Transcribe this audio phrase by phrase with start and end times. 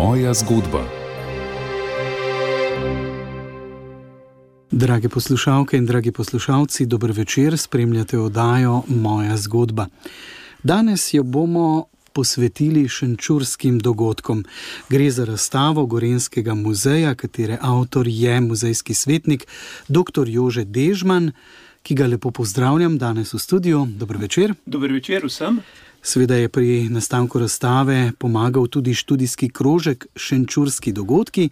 [0.00, 0.84] Moja zgodba.
[4.70, 9.86] Drage poslušalke in dragi poslušalci, dober večer, spremljate oddajo Moja zgodba.
[10.62, 14.44] Danes jo bomo posvetili šenčurskim dogodkom.
[14.88, 19.46] Gre za razstavo Gorenskega muzeja, katere avtor je muzejski svetnik
[19.88, 20.28] dr.
[20.28, 21.32] Jože Dežman,
[21.82, 23.86] ki ga lepo pozdravljam danes v studiu.
[23.86, 24.54] Dobro večer.
[24.66, 25.60] Dobro večer vsem.
[26.02, 31.50] Sveda je pri nastanku razstave pomagal tudi študijski krožek Šenčurski dogodki,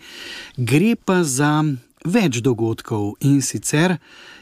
[0.56, 1.64] gre pa za
[2.04, 3.96] več dogodkov in sicer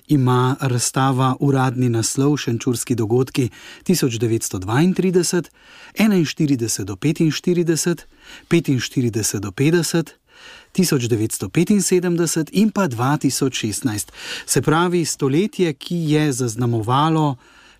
[0.09, 3.49] ima razstava uradni naslov Šenčurski dogodki
[3.85, 5.43] 1932,
[5.99, 8.05] 41 do 45,
[8.49, 10.15] 45 do 50.
[10.77, 14.13] 1975 in pa 2016,
[14.47, 17.37] se pravi stoletje, ki je zaznamovalo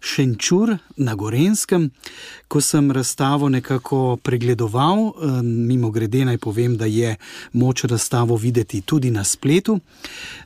[0.07, 1.91] Šenčur na Gorenskem.
[2.49, 5.13] Ko sem razstavo nekako pregledoval,
[5.43, 7.17] mimo grede naj povem, da je
[7.53, 9.81] moč razstavo videti tudi na spletu,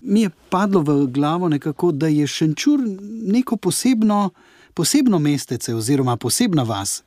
[0.00, 2.81] mi je padlo v glavo nekako, da je Šenčur
[3.34, 4.31] neko posebno,
[4.75, 7.03] posebno mestece oziroma posebna vas.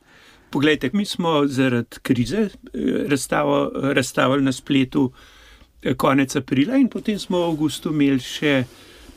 [0.50, 2.50] Poglejte, mi smo zaradi krize eh,
[3.08, 5.12] razstavo, razstavili na spletu
[5.82, 8.64] eh, konec aprila in potem smo v avgustu imeli še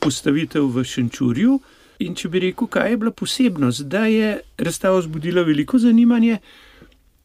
[0.00, 1.60] postavitev v Šenčurju.
[1.98, 6.38] In če bi rekel, kaj je bila posebnost, da je razstava zbudila veliko zanimanje,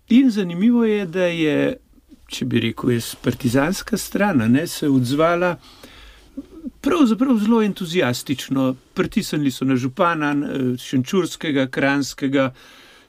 [0.10, 1.58] in zanimivo je, da je,
[2.28, 5.58] če bi rekel, iz partizanska stran se odzvala
[6.82, 8.76] pravzaprav zelo entuzijastično.
[8.94, 10.34] Pritisnili so na župana
[10.78, 12.54] Šenčurskega, Kranskega,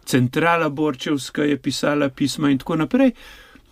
[0.05, 3.12] centrala Borčevska je pisala pisma in tako naprej.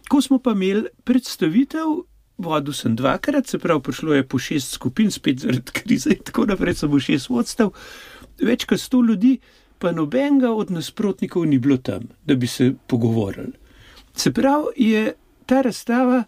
[0.08, 2.02] Ko smo pa imeli predstavitev,
[2.38, 6.46] vodil sem dvakrat, se pravi, prišlo je po šest skupin, spet zaradi krize in tako
[6.46, 7.72] naprej, samo šest vodstev,
[8.42, 9.38] več kot sto ljudi,
[9.78, 13.52] pa nobenega od nasprotnikov ni bilo tam, da bi se pogovorili.
[14.16, 15.14] Se pravi, je
[15.46, 16.24] ta razstava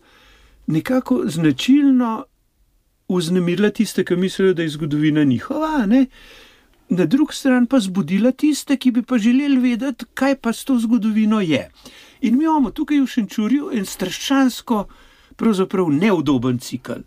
[0.66, 2.24] nekako značilno
[3.08, 6.06] vznemirila tiste, ki mislijo, da je zgodovina njihova, ne?
[6.88, 10.78] na drugi strani pa zbudila tiste, ki bi pa želeli vedeti, kaj pa s to
[10.78, 11.70] zgodovino je.
[12.20, 14.84] In mi imamo tukaj v Šenčurju en strašansko
[15.36, 17.04] pravzaprav neudoben cikl.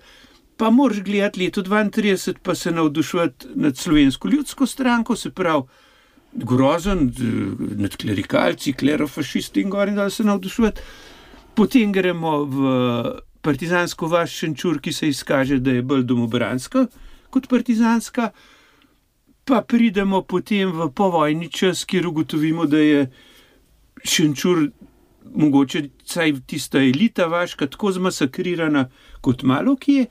[0.58, 5.64] Pa moraš gledati leto 32, pa se navdušiti nad slovensko ljudsko stranko, se pravi,
[6.34, 7.12] grozen,
[7.78, 10.82] nad klerikalci, klerofašisti in gori, da se navdušiti.
[11.56, 12.64] Potem gremo v
[13.42, 16.88] partizansko vaš šenčur, ki se izkaže, da je bolj domobranska
[17.30, 18.32] kot partizanska.
[19.48, 23.08] Pa pridemo potem v povojni čas, kjer ugotovimo, da je
[24.04, 24.68] šenčur
[25.36, 28.90] mogoče vsaj tista elita vaška tako zmasakrirana
[29.22, 30.06] kot malo kje,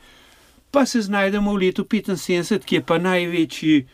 [0.70, 3.86] pa se znajdemo v letu 75, ki je pa največji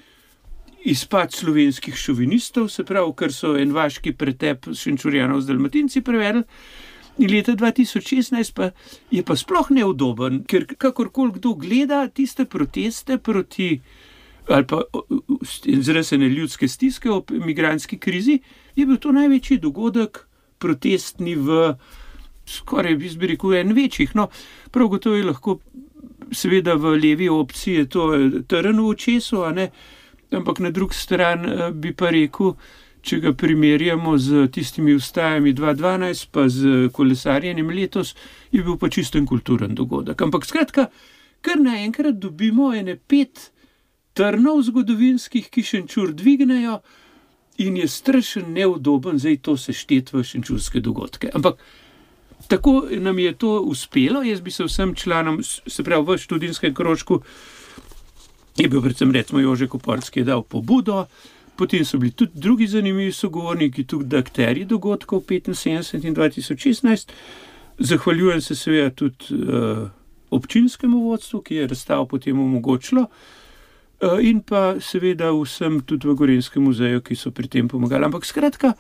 [0.84, 6.42] izpad slovenskih šovinistov, se pravi, ker so en vaški pretep šenčurjanov z Dalmatinci prevedli.
[7.18, 8.70] In leta 2016 pa
[9.12, 13.80] je pa sploh neudoben, ker kakorkoli kdo gleda tiste proteste proti
[14.48, 14.80] ali pa
[15.64, 18.40] izrazene ljudske stiske ob imigranski krizi,
[18.76, 20.24] je bil to največji dogodek
[20.62, 21.74] protestni v
[22.46, 24.14] skoraj, bi rekel, en večjih.
[24.14, 24.28] No,
[24.70, 25.58] prav gotovo je lahko,
[26.32, 28.10] seveda, v levi opciji to
[28.48, 29.44] trn v očesu,
[30.32, 32.54] ampak na drugi strani eh, bi pa rekel,
[33.02, 38.14] če ga primerjamo z tistimi ustajami 2012, pa z kolesarjenjem letos,
[38.52, 40.22] je bil pa čisten kulturen dogodek.
[40.22, 40.86] Ampak skratka,
[41.42, 43.50] kar naenkrat dobimo ene pet
[44.14, 46.78] trnov zgodovinskih, ki še čur dvignejo
[47.58, 51.30] in je strašen neudoben zdaj to sešteti v šenčurske dogodke.
[51.34, 51.60] Ampak
[52.48, 57.20] tako nam je to uspelo, jaz bi se vsem članom, se pravi v študijskem krožku,
[58.56, 61.06] je bil predvsem recimo Jože Koporski, je dal pobudo,
[61.56, 67.08] potem so bili tudi drugi zanimivi sogovorniki, tudi akteri dogodkov 75 in 2016.
[67.78, 69.88] Zahvaljujem se seveda tudi uh,
[70.30, 73.02] občinskemu vodstvu, ki je razstavo potem omogočilo.
[73.02, 73.41] Eh,
[74.20, 78.04] in pa seveda vsem tudi v Gorenskem muzeju, ki so pri tem pomagali.
[78.04, 78.74] Ampak skratka,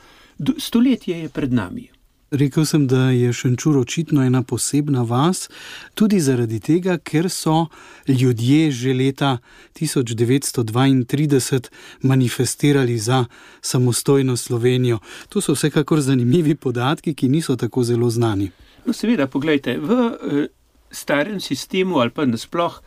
[0.58, 1.90] stoletje je pred nami.
[2.32, 5.50] Rekel sem, da je Šenčur očitno ena posebna vas,
[5.94, 7.66] tudi zaradi tega, ker so
[8.08, 9.38] ljudje že leta
[9.76, 11.68] 1932
[12.02, 13.24] manifestirali za
[13.60, 14.98] samostojno Slovenijo.
[15.28, 18.50] To so vsekakor zanimivi podatki, ki niso tako zelo znani.
[18.86, 20.46] No, seveda, pogledajte, v eh,
[20.90, 22.80] starem sistemu ali pa nasplošno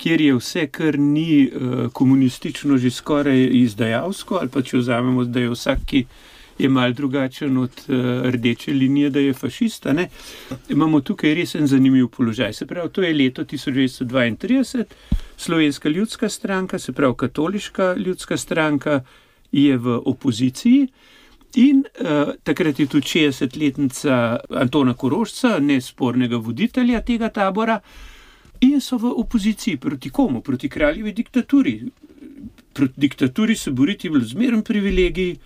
[0.00, 5.44] kjer je vse, kar ni uh, komunistično, že skoraj izdajalsko, ali pa če vzamemo, da
[5.44, 6.04] je vsak, ki
[6.60, 7.98] je mal drugačen od uh,
[8.32, 9.92] rdeče linije, da je fašista.
[9.92, 10.08] Ne?
[10.68, 12.52] Imamo tukaj res en zanimiv položaj.
[12.56, 14.84] Se pravi, to je leto 1932,
[15.36, 19.00] slovenska ljudska stranka, se pravi, katoliška ljudska stranka
[19.52, 20.86] je v opoziciji.
[21.60, 27.80] In uh, takrat je tudi 60-letnica Antona Korošca, nespornega voditelja tega tabora,
[28.60, 31.82] in so v opoziciji proti komu, proti kraljevi diktaturi.
[32.72, 35.36] Proti diktaturi se boriti je bil zmeren privilegij,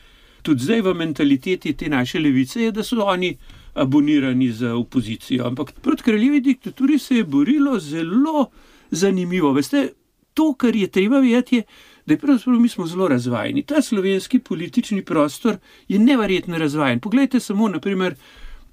[0.42, 3.36] tudi zdaj v mentaliteti te naše levice je, da so oni
[3.74, 5.46] abonirani za opozicijo.
[5.46, 8.50] Ampak proti kraljevi diktaturi se je borilo zelo
[8.90, 9.52] zanimivo.
[9.52, 9.88] Veste,
[10.34, 11.62] to, kar je treba vedeti, je,
[12.06, 13.62] da je pravzaprav mi smo zelo razvajeni.
[13.62, 15.56] Ta slovenski politični prostor
[15.88, 17.00] je neverjetno razvajen.
[17.00, 18.14] Poglejte samo, naprimer,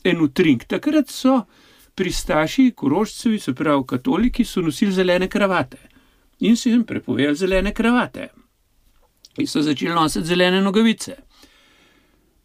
[0.03, 0.63] en utrink.
[0.63, 1.41] Takrat so
[1.95, 5.91] pristaši, korožcevi, se pravi katoliki, so nosili zelene kravate
[6.41, 8.29] in so jim prepovedali zelene kravate.
[9.37, 11.15] In so začeli nositi zelene nogavice.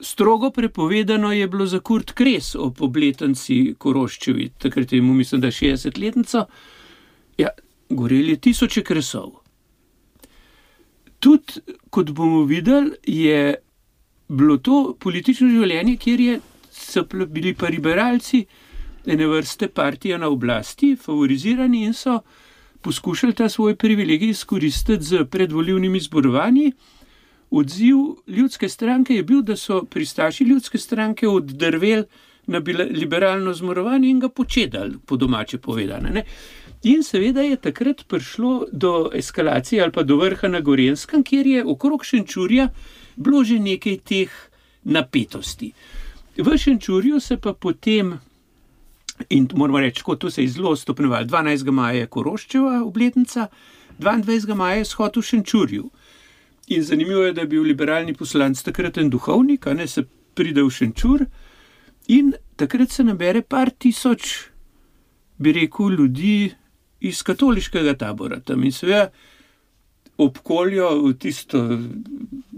[0.00, 5.48] Strogo prepovedano je bilo za Kurt Kres ob obletnici Koroščevi, takrat je mu, mislim, da
[5.48, 6.44] 60-letnico,
[7.38, 7.48] ja,
[7.88, 9.32] goreli tisoče kresov.
[11.18, 13.54] Tudi, kot bomo videli, je
[14.28, 16.38] bilo to politično življenje, kjer je,
[16.70, 18.44] so bili pa liberalci
[19.06, 22.20] ene vrste partije na oblasti, favorizirani in so
[22.80, 26.72] poskušali ta svoj privilegij izkoristiti z predvoljivnimi zborovanji.
[27.50, 32.04] Odziv ljudske stranke je bil, da so pristaši ljudske stranke oddrveli
[32.46, 36.08] na liberalno zmorovanje in ga počedali, po domače povedano.
[36.08, 36.24] Ne?
[36.82, 41.64] In seveda je takrat prišlo do eskalacije ali pa do vrha na Gorenskem, kjer je
[41.64, 42.68] okrog Šenčurja
[43.16, 44.30] bilo že nekaj teh
[44.84, 45.72] napetosti.
[46.36, 48.18] V Šenčurju se pa potem,
[49.30, 51.70] in moramo reči, kot se je zelo stopnjevalo, 12.
[51.70, 53.48] maja je Koroščeva obletnica,
[53.98, 54.54] 22.
[54.54, 55.90] maja je shod v Šenčurju.
[56.66, 60.04] In zanimivo je, da je bil liberalni poslanec takrat en duhovnik, a ne se
[60.34, 61.26] pride v Šenčur
[62.08, 64.50] in takrat se nabere par tisoč,
[65.38, 66.52] bi rekel, ljudi
[67.00, 69.10] iz katoliškega tabora tam in seveda
[70.16, 71.60] obkoljo v tisto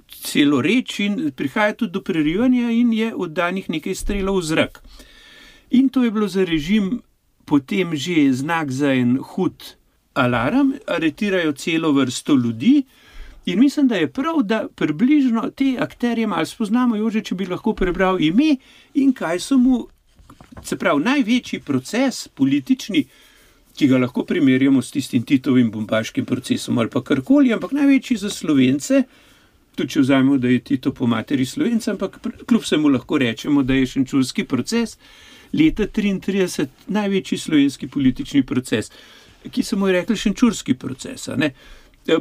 [0.09, 4.83] celo reč in prihaja tudi do prerivanja in je oddanih nekaj strelov v zrak.
[5.71, 7.03] In to je bilo za režim
[7.45, 9.77] potem že znak za en hud
[10.15, 12.83] alarm, aretirajo celo vrsto ljudi.
[13.47, 17.73] In mislim, da je prav, da približno te akterje malo spoznamo, že če bi lahko
[17.73, 18.57] prebral ime
[18.95, 19.87] in kaj so mu,
[20.65, 23.07] se pravi, največji proces politični,
[23.79, 28.31] ki ga lahko primerjamo s tistim Titovim bombaškim procesom ali pa karkoli, ampak največji za
[28.31, 29.03] slovence.
[29.79, 33.79] Tudi če vzamemo, da je Tito po materi slovenca, ampak kljub vsemu lahko rečemo, da
[33.79, 34.99] je šenčurski proces
[35.53, 38.91] leta 1933 največji slovenski politični proces,
[39.51, 41.29] ki se mu je rekel šenčurski proces.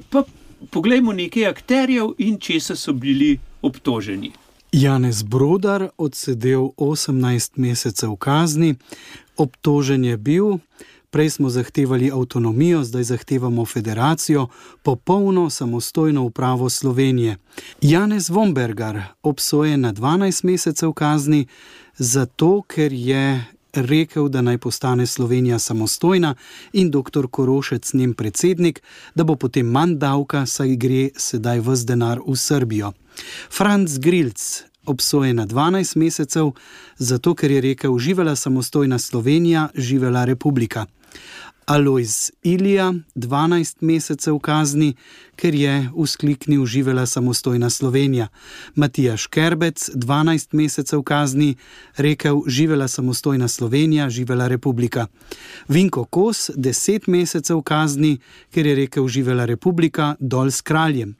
[0.10, 0.24] Pa
[0.70, 4.32] poglejmo nekaj akterjev in česa so bili obtoženi.
[4.72, 8.76] Janez Brodar odsedel 18 mesecev kazni,
[9.38, 10.58] obtožen je bil,
[11.10, 14.48] prej smo zahtevali avtonomijo, zdaj zahtevamo federacijo,
[14.84, 17.38] popolno samostojno upravo Slovenije.
[17.82, 21.48] Janez Vombergar obsojen na 12 mesecev kazni,
[21.98, 26.36] zato ker je rekel, da naj postane Slovenija samostojna
[26.74, 27.28] in dr.
[27.32, 28.82] Korošec njen predsednik,
[29.16, 32.94] da bo potem manj davka, saj gre sedaj vse denar v Srbijo.
[33.50, 36.52] Franz Grilc, obsojen na 12 mesecev,
[36.98, 40.86] zato ker je rekel: Živela samostojna Slovenija, živela republika.
[41.68, 44.94] Alois Ilija 12 mesecev kazni,
[45.36, 48.28] ker je uskliknil živela samostojna Slovenija.
[48.76, 51.56] Matija Škerbec 12 mesecev kazni,
[51.98, 55.08] rekel živela samostojna Slovenija, živela republika.
[55.68, 58.18] Vinko Kos 10 mesecev kazni,
[58.52, 61.16] ker je rekel živela republika, dol s kraljem.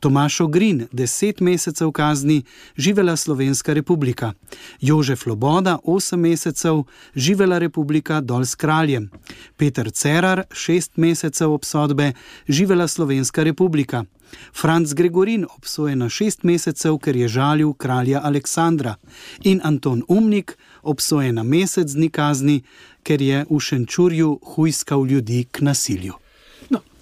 [0.00, 2.42] Tomaš Ogrin, deset mesecev kazni,
[2.76, 4.32] živela Slovenska republika.
[4.80, 6.82] Jožef Loboda, osem mesecev,
[7.14, 9.10] živela republika dol s kraljem.
[9.56, 12.12] Peter Cerar, šest mesecev obsodbe,
[12.48, 14.04] živela Slovenska republika.
[14.52, 18.96] Franz Gregorin obsojen na šest mesecev, ker je žalil kralja Aleksandra.
[19.42, 22.62] In Anton Umnik obsojen na mesec dni kazni,
[23.02, 26.14] ker je v Šenčurju hujskal ljudi k nasilju.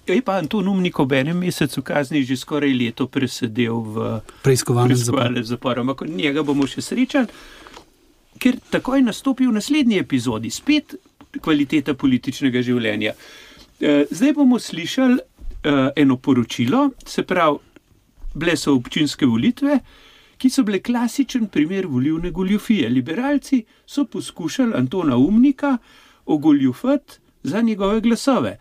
[0.07, 5.81] Je pa Anton Umnik ob enem mesecu kazni že skoraj leto presedel v preiskovalnem zaporu.
[5.81, 7.31] Ampak njega bomo še srečali,
[8.35, 10.97] ker takoj nastopi v naslednji epizodi, spet
[11.41, 13.13] kvaliteta političnega življenja.
[13.79, 17.59] E, zdaj bomo slišali e, eno poročilo, se pravi,
[18.33, 19.79] bile so občinske volitve,
[20.37, 22.89] ki so bile klasičen primer volivne goljufije.
[22.89, 25.77] Liberalci so poskušali Antona Umnika
[26.25, 28.57] ogoljufati za njegove glasove.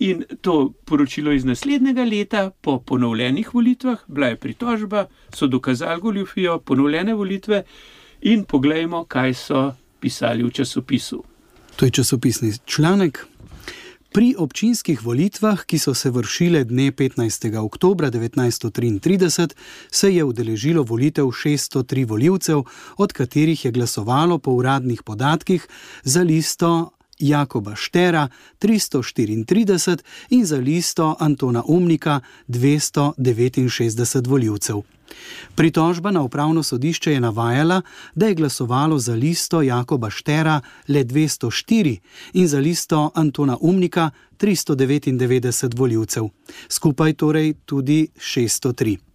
[0.00, 6.58] In to poročilo iz naslednjega leta, po ponovljenih volitvah, bila je pritožba, so dokazali goljufijo,
[6.58, 7.62] ponovljene volitve
[8.20, 11.24] in poglejmo, kaj so pisali v časopisu.
[11.80, 13.26] To je časopisni članek.
[14.12, 17.56] Pri občinskih volitvah, ki so se vršile dne 15.
[17.56, 19.48] oktober 1933,
[19.90, 22.62] se je udeležilo volitev 603 voljivcev,
[22.96, 25.66] od katerih je glasovalo po uradnih podatkih
[26.04, 28.28] za listo Jakoba Štera
[28.60, 29.98] 334
[30.30, 34.82] in za listo Antona Umnika 269 voljivcev.
[35.54, 37.82] Pritožba na upravno sodišče je navajala,
[38.14, 41.98] da je glasovalo za listo Jakoba Štera le 204
[42.32, 46.28] in za listo Antona Umnika 399 voljivcev,
[46.68, 49.09] skupaj torej tudi 603.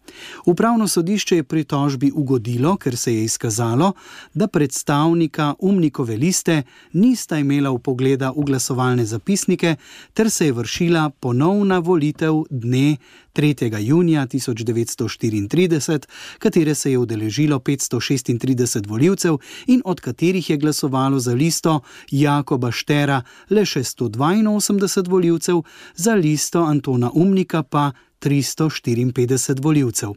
[0.46, 3.94] Upravno sodišče je pritožbi ugodilo, ker se je izkazalo,
[4.34, 9.76] da predstavnika umnikove liste nista imela v pogleda v glasovalne zapisnike,
[10.14, 12.98] ter se je vršila ponovna volitev dne
[13.36, 13.80] 3.
[13.80, 16.06] junija 1934,
[16.39, 19.38] katere se je udeležilo 536 voljivcev
[19.68, 21.80] in od katerih je glasovalo za listo
[22.12, 25.62] Jakoba Štera le 682 voljivcev,
[25.96, 30.10] za listo Antona Umnika pa 354 voljivcev.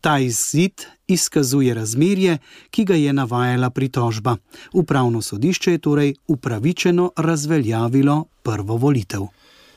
[0.00, 2.38] Ta izid izkazuje razmerje,
[2.70, 4.36] ki ga je navajala pritožba.
[4.72, 9.22] Upravno sodišče je torej upravičeno razveljavilo prvo volitev.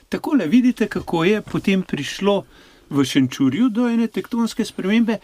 [0.09, 2.43] Tako le vidite, kako je potem prišlo
[2.89, 5.19] v Šenčurju do ene tektonske spremembe,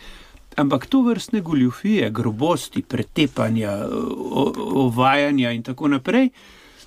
[0.58, 3.74] ampak to vrstne goljufije, grobosti, pretepanja,
[4.86, 6.30] ovajanja in tako naprej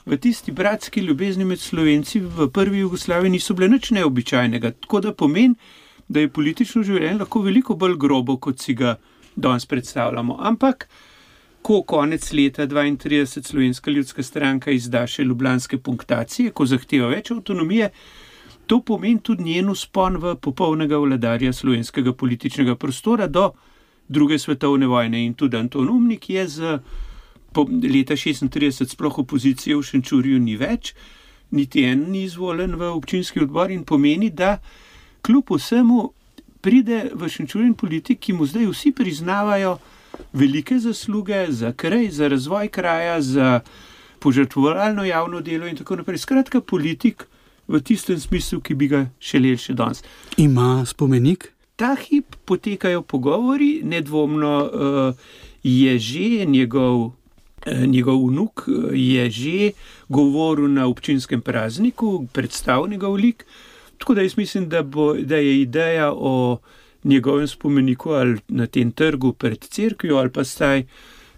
[0.08, 4.70] v tisti bratski ljubezni med slovenci v prvi Jugoslaviji niso bile nič neobičajnega.
[4.70, 5.54] Tako da pomeni,
[6.08, 8.96] da je politično življenje lahko veliko bolj grobo, kot si ga
[9.36, 10.38] danes predstavljamo.
[10.40, 10.88] Ampak,
[11.62, 17.90] ko konec leta 32 slovenska ljudska stranka izda še ljubljanske punktacije, ko zahteva več avtonomije,
[18.68, 23.52] to pomeni tudi njen uspon v popolnega vladarja slovenskega političnega prostora do
[24.08, 25.24] druge svetovne vojne.
[25.24, 26.78] In tudi Anton Umnik je z
[27.82, 30.92] leta 36 sploh opozicije v Šenčurju ni več,
[31.50, 34.58] niti en ni izvoljen v občinski odbor in pomeni, da
[35.24, 36.12] kljub vsemu
[36.60, 39.78] pride v Šenčurjen politik, ki mu zdaj vsi priznavajo
[40.32, 43.60] velike zasluge za kraj, za razvoj kraja, za
[44.20, 46.18] požrtvovalno javno delo in tako naprej.
[46.18, 47.24] Skratka, politik
[47.68, 50.02] v tistem smislu, ki bi ga želeli še danes.
[50.36, 51.52] Ima spomenik?
[51.76, 55.30] Ta hip potekajo pogovori, nedvomno uh,
[55.62, 57.18] je že njegov
[57.66, 59.72] Eh, njegov vnuk eh, je že
[60.08, 63.44] govoril na občinskem prazniku, predstavil njegov lik.
[63.98, 66.58] Tako da jaz mislim, da, bo, da je ideja o
[67.04, 70.84] njegovem spomeniku ali na tem trgu pred crkvijo ali pa staj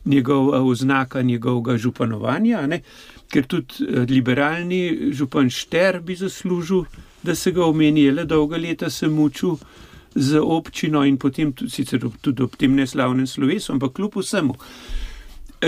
[0.04, 2.80] njegov oznaka njegovega županovanja, ne?
[3.30, 6.84] Ker tudi eh, liberalni župan Šter bi zaslužil,
[7.22, 9.56] da se ga omeni, le dolga leta se mučil
[10.14, 14.54] z občino in potem tudi, sicer tudi ob tem neslavnem slovesu, ampak kljub vsemu.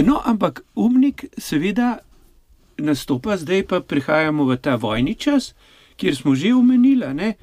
[0.03, 1.99] No, ampak umnik seveda
[2.79, 5.53] nastopa, zdaj pa prihajamo v ta vojni čas,
[5.97, 7.35] kjer smo že omenili, ne,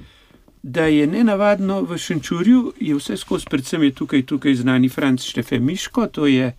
[0.62, 6.06] da je nenavadno v Šenčurju, je vse skozi, predvsem je tukaj, tukaj znani Franc Štefemiško,
[6.06, 6.52] to je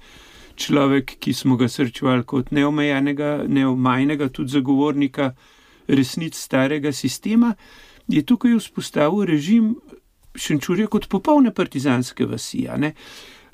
[0.62, 5.32] človek, ki smo ga srčevali kot neomejenega, neomajnega, tudi zagovornika
[5.88, 7.54] resnic starega sistema,
[8.08, 9.76] je tukaj vzpostavil režim
[10.36, 12.78] Šenčurja kot popolne partizanske vasija.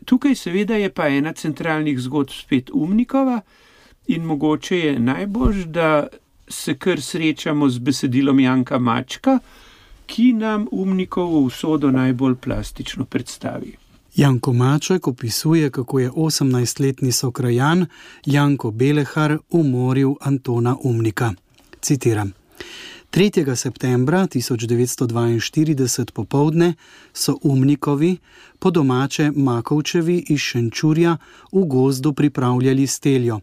[0.05, 3.39] Tukaj, seveda, je pa ena centralnih zgodb spet umnikova
[4.13, 6.07] in mogoče je najbolj, da
[6.47, 9.39] se kar srečamo z besedilom Janka Mačka,
[10.05, 13.73] ki nam umnikovo usodo najbolj plastično predstavi.
[14.17, 17.85] Janko Maček opisuje, kako je 18-letni sokrajan
[18.25, 21.33] Janko Belehar umoril Antona Umnika.
[21.81, 22.31] Citiram.
[23.11, 23.55] 3.
[23.55, 26.73] septembra 1942 popovdne
[27.13, 28.17] so umnikovi,
[28.59, 31.17] po domače Makovčevi iz Šenčurja,
[31.51, 33.39] v gozdu pripravljali steljo.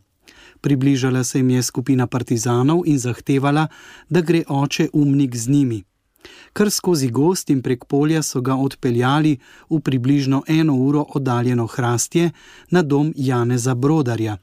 [0.61, 3.67] Približala se jim je skupina partizanov in zahtevala,
[4.09, 5.83] da gre oče umnik z njimi.
[6.53, 9.39] Kar skozi gost in prek polja so ga odpeljali
[9.71, 12.31] v približno eno uro oddaljeno hrastje
[12.71, 14.39] na dom Janeza Brodarja.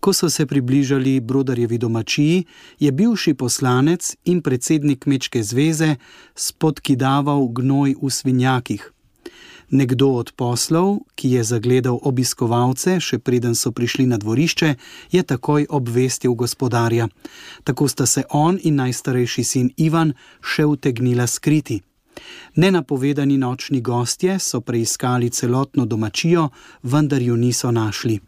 [0.00, 2.44] Ko so se približali Brodarjevi domačiji,
[2.78, 5.96] je bivši poslanec in predsednik Mečke zveze
[6.34, 8.91] spodkidaval gnoj v svinjakih.
[9.72, 14.74] Nekdo od poslov, ki je zagledal obiskovalce, še preden so prišli na dvorišče,
[15.12, 17.08] je takoj obvestil gospodarja.
[17.64, 20.12] Tako sta se on in najstarejši sin Ivan
[20.44, 21.80] še utegnila skriti.
[22.60, 26.50] Nenapovedani nočni gostje so preiskali celotno domačijo,
[26.82, 28.20] vendar jo niso našli.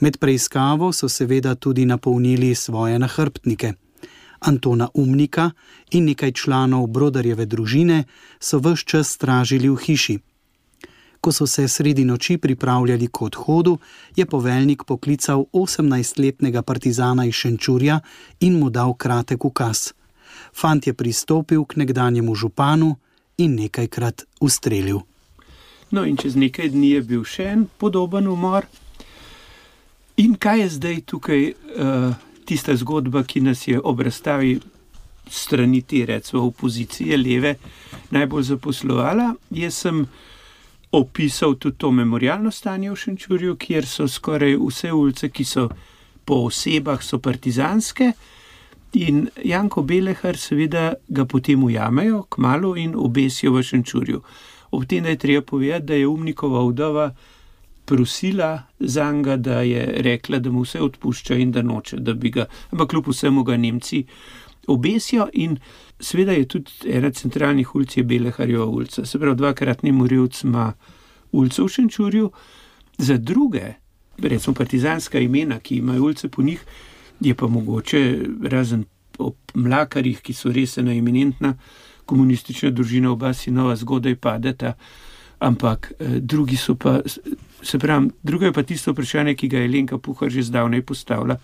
[0.00, 3.72] Med preiskavo so seveda tudi napolnili svoje nahrbtnike.
[4.40, 5.50] Antona Umnika
[5.90, 8.04] in nekaj članov Brodarjeve družine
[8.40, 10.18] so vse čas stražili v hiši.
[11.26, 13.78] Ko so se sredi noči pripravljali k odhodu,
[14.16, 18.00] je poveljnik poklical 18-letnega partizana iz Šenčurja
[18.40, 19.90] in mu dal kratek ukaz.
[20.54, 22.96] Fant je pristopil k nekdanjemu županu
[23.38, 25.00] in nekajkrat ustrelil.
[25.90, 28.70] No, in čez nekaj dni je bil še en podoben umor.
[30.22, 32.14] In kaj je zdaj tukaj uh,
[32.46, 34.60] tista zgodba, ki nas je ob razstavi
[35.26, 37.56] strani te, recimo, opozicije, leve,
[38.14, 39.32] najbolj zaposlovala?
[39.50, 40.06] Jaz sem
[40.92, 45.68] opisal tudi to memorialno stanje v Šenčurju, kjer so skoraj vse ulice, ki so
[46.24, 48.12] po osebah, so partizanske.
[48.96, 54.22] In Janko Belehar, seveda, ga potem ujamejo, kmalo in obesijo v Šenčurju.
[54.70, 57.10] Ob tem, je treba povedati, da je umnikova vdova
[57.86, 62.30] prosila za njega, da je rekla, da mu vse odpušča in da noče, da bi
[62.30, 64.04] ga, ampak kljub vsemu ga Nemci
[64.66, 65.28] obesijo.
[65.32, 65.58] In
[66.00, 70.72] seveda je tudi ena centralnih ulic, je Beleharjeva ulica, se pravi, dvakratni morilc ima
[71.32, 72.30] ulico v Šenčurju,
[72.98, 73.74] za druge,
[74.18, 76.64] recimo partizanska imena, ki imajo ulice po njih,
[77.20, 78.84] je pa mogoče razen
[79.18, 81.54] ob mlakarjih, ki so res ena eminentna
[82.06, 84.74] komunistična družina, oba sinova zgodaj padeta,
[85.38, 87.00] ampak eh, drugi so pa,
[87.62, 91.36] se pravi, drugo je pa tisto vprašanje, ki ga je Lenka Puhar že zdavnaj postavila.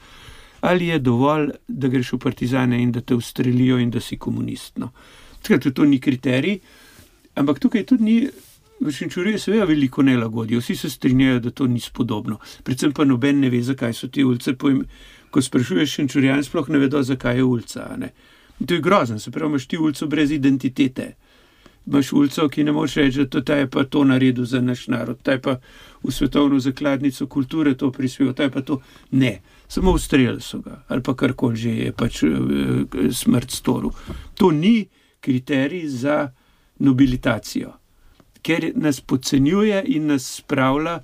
[0.62, 4.78] Ali je dovolj, da greš v partizane in da te ustrelijo in da si komunist?
[4.78, 4.92] No.
[5.42, 6.58] Skratka, to ni kriterij,
[7.34, 8.16] ampak tukaj tudi ni,
[8.80, 12.38] v Šenčurju je seveda veliko nelagodja, vsi se strinjajo, da to ni spodobno.
[12.62, 14.54] Predvsem pa noben ne ve, zakaj so te ulice.
[15.30, 17.88] Ko sprašuješ Šenčurjan, sploh ne vedo, zakaj je ulica.
[18.66, 21.14] To je grozno, se pravi, imaš ti ulico brez identitete.
[21.86, 25.18] Imaš ulico, ki ne moreš reči, da to je pa to naredil za naš narod,
[25.22, 25.56] ta je pa
[26.02, 28.80] v svetovno zakladnico kulture to prispeval, ta je pa to.
[29.10, 29.40] Ne,
[29.72, 32.32] samo ustrelili so ga ali pa karkoli že je pač uh,
[33.10, 33.90] smrt storil.
[34.34, 34.88] To ni
[35.20, 36.32] kriterij za
[36.78, 37.72] nobilitacijo,
[38.42, 41.00] ker nas podcenjuje in nas spravlja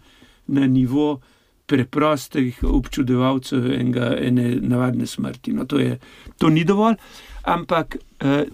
[0.47, 1.21] na nivo
[1.69, 5.53] preprostih občudovalcev enega, ene navadne smrti.
[5.53, 5.99] No, to, je,
[6.39, 6.97] to ni dovolj.
[7.45, 8.45] Ampak, eh,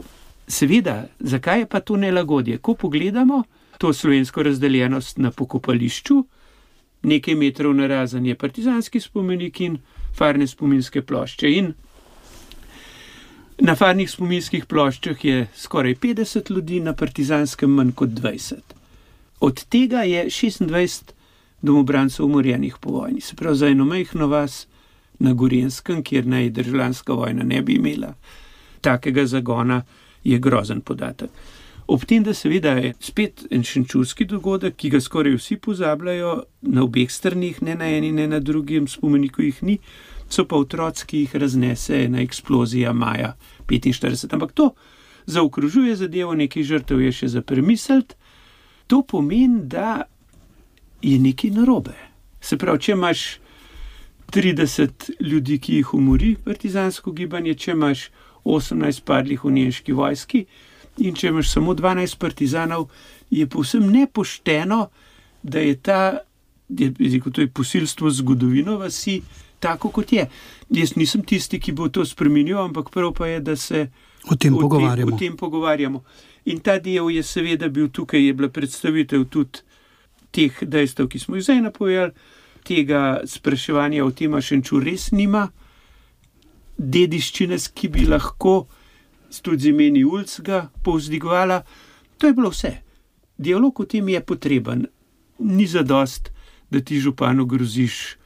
[0.48, 2.58] seveda, zakaj je pa to nelagodje?
[2.58, 3.42] Ko pogledamo
[3.78, 6.24] to slovensko razdeljenost na pokopališču,
[7.02, 9.78] nekaj metrov narazen je partizanski spomenik in
[10.14, 11.50] farne spominske plošče.
[11.50, 11.72] In
[13.58, 18.74] na farnih spominskih ploščah je skoraj 50 ljudi, na partizanskem manj kot 20.
[19.40, 21.12] Od tega je 26
[21.62, 24.66] domobrancev umorjenih po vojni, se pravi za eno majhno vas
[25.18, 28.14] na Gorenskem, kjer naj državljanska vojna ne bi imela
[28.84, 29.82] takega zagona
[30.24, 31.30] je grozen podatek.
[31.86, 36.84] Ob tem, da seveda je spet en šenčurski dogodek, ki ga skoraj vsi pozabljajo, na
[36.84, 39.78] obeh stranih, ne na eni, ne na drugem spomeniku jih ni,
[40.28, 43.34] so pa otroci, ki jih raznese ena eksplozija maja
[43.68, 44.32] 45.
[44.32, 44.72] Ampak to
[45.26, 48.16] zaokrožuje zadevo, nekaj žrtev je še za premisliti.
[48.88, 50.04] To pomeni, da
[51.02, 51.96] je nekaj narobe.
[52.40, 53.24] Se pravi, če imaš
[54.32, 58.08] 30 ljudi, ki jih umori partizansko gibanje, če imaš
[58.44, 60.46] 18 padlih v nemški vojski,
[60.98, 62.88] in če imaš samo 12 partizanov,
[63.30, 64.88] je povsem nepošteno,
[65.42, 66.18] da je ta,
[66.68, 69.20] je, to je posilstvo zgodovino vasi,
[69.60, 70.28] tako kot je.
[70.70, 73.88] Jaz nisem tisti, ki bo to spremenil, ampak prav pa je, da se
[74.30, 75.10] o tem, o pogovarjamo.
[75.10, 76.04] Tem, o tem pogovarjamo.
[76.44, 79.64] In ta del je seveda bil tukaj, je bila predstavitev tudi
[80.34, 82.12] teh dejstev, ki smo jih zdaj napovedali,
[82.64, 85.46] tega spraševanja o tem, a še čur res nima
[86.78, 88.64] dediščine, ki bi lahko
[89.40, 91.62] tudi z imeni Ulcga povzdigovala.
[92.18, 92.72] To je bilo vse.
[93.38, 94.86] Dialog o tem je potreben.
[95.38, 96.30] Ni za dost,
[96.70, 98.16] da ti županu groziš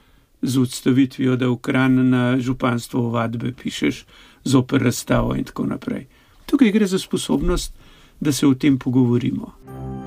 [0.43, 4.05] z odstavitvijo, da v kran na županstvo vadbe pišeš
[4.45, 6.07] zoper razstavo in tako naprej.
[6.47, 7.75] Tukaj gre za sposobnost,
[8.21, 9.98] da se o tem pogovorimo.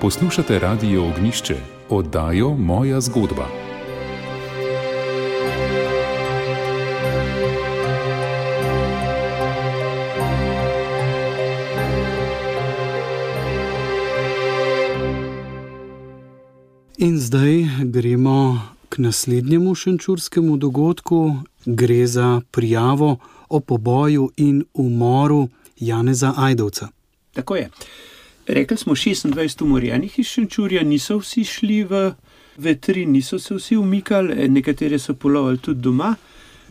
[0.00, 1.56] Poslušate Radio Ognišče,
[1.88, 3.48] oddajo Moja zgodba.
[16.98, 21.36] In zdaj gremo k naslednjemu šenčurskemu dogodku.
[21.66, 23.16] Gre za prijavo
[23.48, 26.88] o poboju in umoru Janeza Ajdovca.
[27.34, 27.70] Tako je.
[28.48, 32.12] Rekli smo 26 umorjenih iz Šenčurja, niso vsi šli v
[32.56, 36.14] vetri, niso se vsi umikali, nekatere so polovali tudi doma,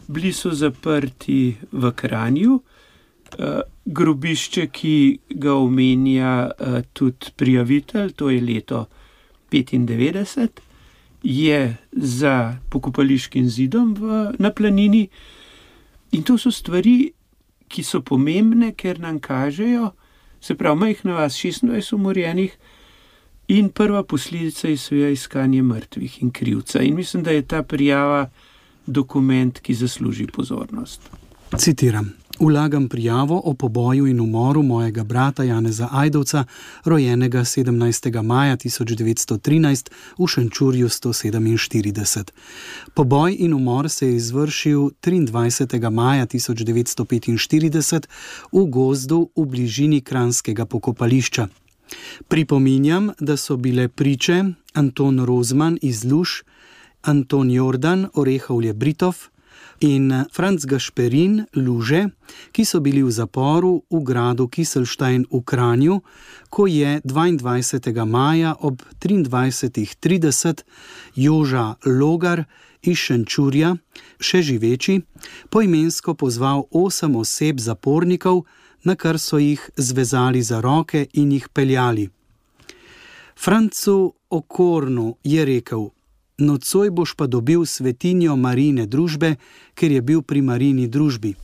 [0.08, 2.60] bili so zaprti v Kranju
[3.28, 8.86] Uh, grobišče, ki ga omenja uh, tudi prijavitelj, to je leto
[9.52, 10.62] 95,
[11.24, 15.10] je za pokopališkim zidom v, na planini.
[16.12, 17.12] In to so stvari,
[17.68, 19.92] ki so pomembne, ker nam kažejo,
[20.42, 22.58] se pravi, majhna vas 26 umorjenih
[23.48, 26.82] in prva posledica je seveda iskanje mrtvih in krivca.
[26.82, 28.30] In mislim, da je ta prijava
[28.86, 31.02] dokument, ki zasluži pozornost.
[31.58, 32.14] Citiram.
[32.40, 36.46] Vlagam prijavo o poboju in umoru mojega brata Janeza Ajdovca,
[36.86, 38.22] rojenega 17.
[38.22, 42.24] maja 1913 v Šenčurju 147.
[42.94, 45.90] Poboj in umor se je izvršil 23.
[45.90, 48.08] maja 1945
[48.52, 51.48] v gozdu v bližini Kranskega pokopališča.
[52.28, 56.30] Pripominjam, da so bile priče Anton Rozman iz Luž,
[57.02, 59.16] Anton Jordan, Orehovlje Britov,
[59.80, 62.08] in Franz Gašperin Luže,
[62.52, 66.02] ki so bili v zaporu v gradu Kiselštajn v Kranju,
[66.50, 68.06] ko je 22.
[68.06, 70.64] maja ob 23.30
[71.16, 72.46] Joža Logar
[72.82, 73.76] iz Šenčurja,
[74.20, 75.02] še živeči,
[75.50, 78.46] poimensko pozval osem oseb zapornikov,
[78.84, 82.08] na kar so jih zvezali za roke in jih peljali.
[83.38, 85.90] Francu Okornu je rekel:
[86.38, 89.36] nocoj boš pa dobil svetinjo marine družbe,
[89.74, 91.36] ker je bil pri marini družbi.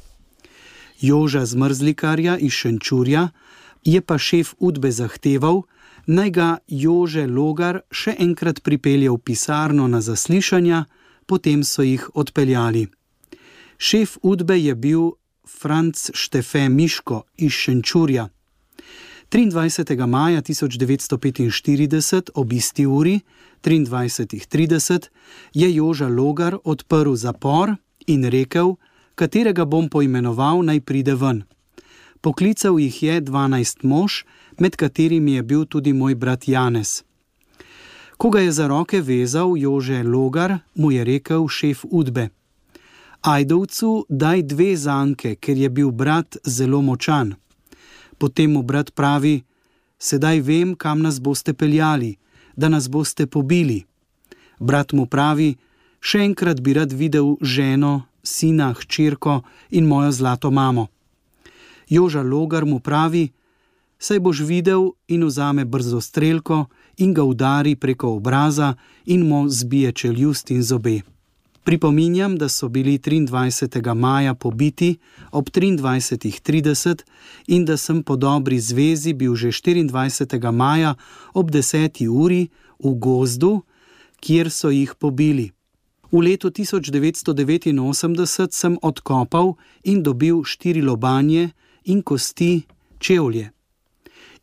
[1.01, 3.29] Joža zmrzlikarja iz Šenčurja
[3.83, 5.63] je pa šef udbe zahteval,
[6.07, 10.85] naj ga Jože Logar še enkrat pripelje v pisarno na zaslišanja,
[11.25, 12.87] potem so jih odpeljali.
[13.77, 15.11] Šef udbe je bil
[15.47, 18.29] Franz Štefe Miško iz Šenčurja.
[19.33, 20.07] 23.
[20.07, 23.19] maja 1945 ob isti uri
[23.63, 25.07] 23.30
[25.53, 27.75] je Joža Logar odprl zapor
[28.07, 28.75] in rekel,
[29.15, 31.43] katerega bom poimenoval naj pride ven.
[32.21, 34.23] Poklical jih je 12 mož,
[34.59, 37.01] med katerimi je bil tudi moj brat Janez.
[38.17, 42.29] Ko ga je za roke vezal Jože Logar, mu je rekel šef udbe:
[43.21, 47.33] Ajdovcu daj dve zanke, ker je bil brat zelo močan.
[48.23, 49.43] Potem mu brat pravi:
[49.99, 52.15] Sedaj vem, kam nas boste peljali
[52.55, 53.83] da nas boste pobili.
[54.59, 55.55] Brat mu pravi:
[55.99, 60.87] Še enkrat bi rad videl ženo, sina, hčerko in mojo zlato mamo.
[61.89, 63.29] Joža Logar mu pravi:
[63.99, 66.65] Saj boš videl in vzame brzo strelko
[66.97, 71.01] in ga udari preko obraza in mu zbije čeljust in zobe.
[71.63, 73.93] Pripominjam, da so bili 23.
[73.93, 74.97] maja pobiti
[75.31, 77.01] ob 23.30
[77.47, 80.51] in da sem po dobri zvezi bil že 24.
[80.51, 80.95] maja
[81.33, 82.09] ob 10.
[82.09, 82.47] uri
[82.79, 83.61] v gozdu,
[84.19, 85.51] kjer so jih pobili.
[86.11, 91.49] V letu 1989 sem odkopal in dobil štiri lobanje
[91.85, 92.61] in kosti
[92.99, 93.49] čevlje.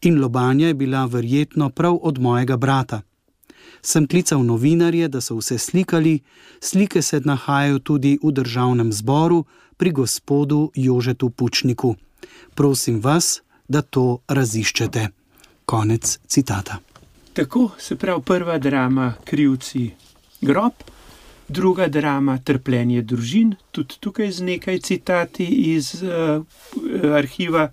[0.03, 3.03] In lobanja je bila verjetno prav od mojega brata
[3.83, 6.21] sem klical novinarje, da so vse slikali,
[6.61, 9.45] slike se nahajajo tudi v državnem zboru
[9.77, 11.95] pri gospodu Jožetu Pučniku.
[12.55, 15.09] Prosim vas, da to raziščete.
[15.65, 16.79] Konec citata.
[17.33, 19.91] Tako se pravi prva drama Krivci
[20.41, 20.73] grob,
[21.49, 27.71] druga drama Trpljenje družin, tudi tukaj z nekaj citati iz uh, arhiva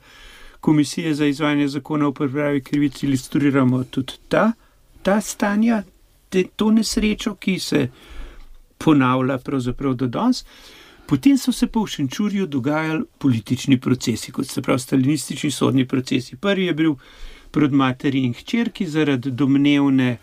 [0.60, 4.52] Komisije za izvajanje zakona o pripravi krivic ilustriramo tudi ta,
[5.02, 5.84] ta stanja,
[6.38, 7.88] te, to nesrečo, ki se
[8.78, 10.44] ponavlja pravzaprav do danes.
[11.08, 16.36] Potem so se pa v Šenčurju dogajali politični procesi, kot se pravi stalinistični sodni procesi.
[16.36, 16.96] Prvi je bil
[17.52, 20.18] proti materi in hčerki zaradi domnevne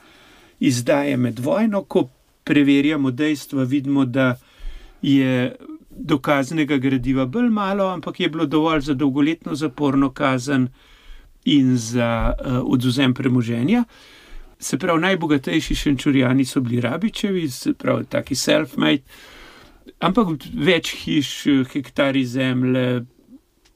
[0.60, 2.08] izdaje med vojno, ko
[2.44, 4.34] preverjamo dejstva, vidimo, da
[5.02, 5.56] je
[5.90, 10.68] dokaznega gradiva bolj malo, ampak je bilo dovolj za dolgoletno zaporno kazen
[11.44, 13.84] in za uh, oduzem premoženja.
[14.64, 19.02] Se pravi, najbogatejši šenčurjani so bili rabičevi, se pravi, taki self-made,
[20.00, 21.32] ampak več hiš,
[21.72, 23.04] hektari zemlje,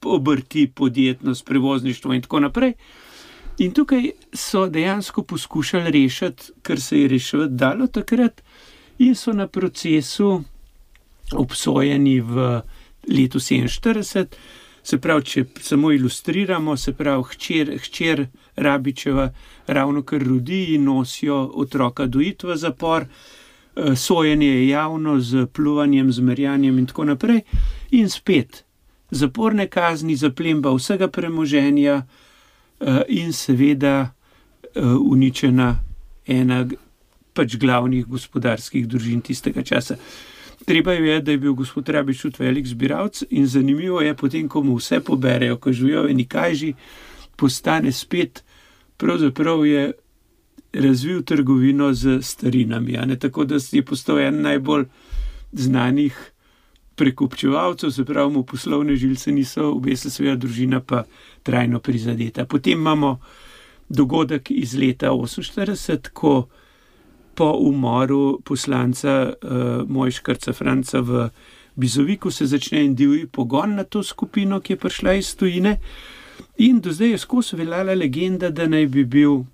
[0.05, 2.73] obrti, podjetnost, prevozništvo in tako naprej.
[3.59, 8.43] In tukaj so dejansko poskušali rešiti, kar se je rešiti dalo takrat,
[8.99, 10.45] in so na procesu
[11.33, 12.63] obsojeni v
[13.09, 14.27] letu 47.
[14.89, 18.23] Se pravi, če samo ilustriramo, se pravi, hčer, hčer
[18.57, 19.27] Rabičeva
[19.67, 26.13] ravno kar rodi in nosijo otroka dojiti v zapor, eh, sojenje je javno z pluvanjem,
[26.13, 27.43] zmerjanjem in tako naprej,
[27.91, 28.65] in spet
[29.11, 32.03] zaporne kazni, zaplemba vsega premoženja
[32.81, 35.75] eh, in seveda eh, uničena
[36.27, 36.65] ena
[37.33, 39.97] pač glavnih gospodarskih družin tistega časa.
[40.69, 44.61] Treba je, da je bil gospod Rabič tudi velik zbiralec in zanimivo je, potem, ko
[44.63, 46.75] mu vse poberejo, ko živijo v Nikaži,
[47.37, 48.43] postane spet,
[48.97, 49.93] pravzaprav je
[50.73, 52.99] razvil trgovino z starinami.
[53.19, 54.85] Tako da je postal en najbolj
[55.53, 56.33] znanih
[56.95, 61.05] prekupčevalcev, se pravi, mu poslovne žilce niso, obesla svoja družina pa
[61.43, 62.45] trajno prizadeta.
[62.45, 63.21] Potem imamo
[63.89, 66.49] dogodek iz leta 1948, ko
[67.39, 71.29] po umoru poslanca uh, Mojškarca Franca v
[71.75, 75.77] Bizoviku se začne en divji pogon na to skupino, ki je prišla iz tujine.
[76.59, 79.45] In do zdaj je skozi veljala legenda, da naj bi bil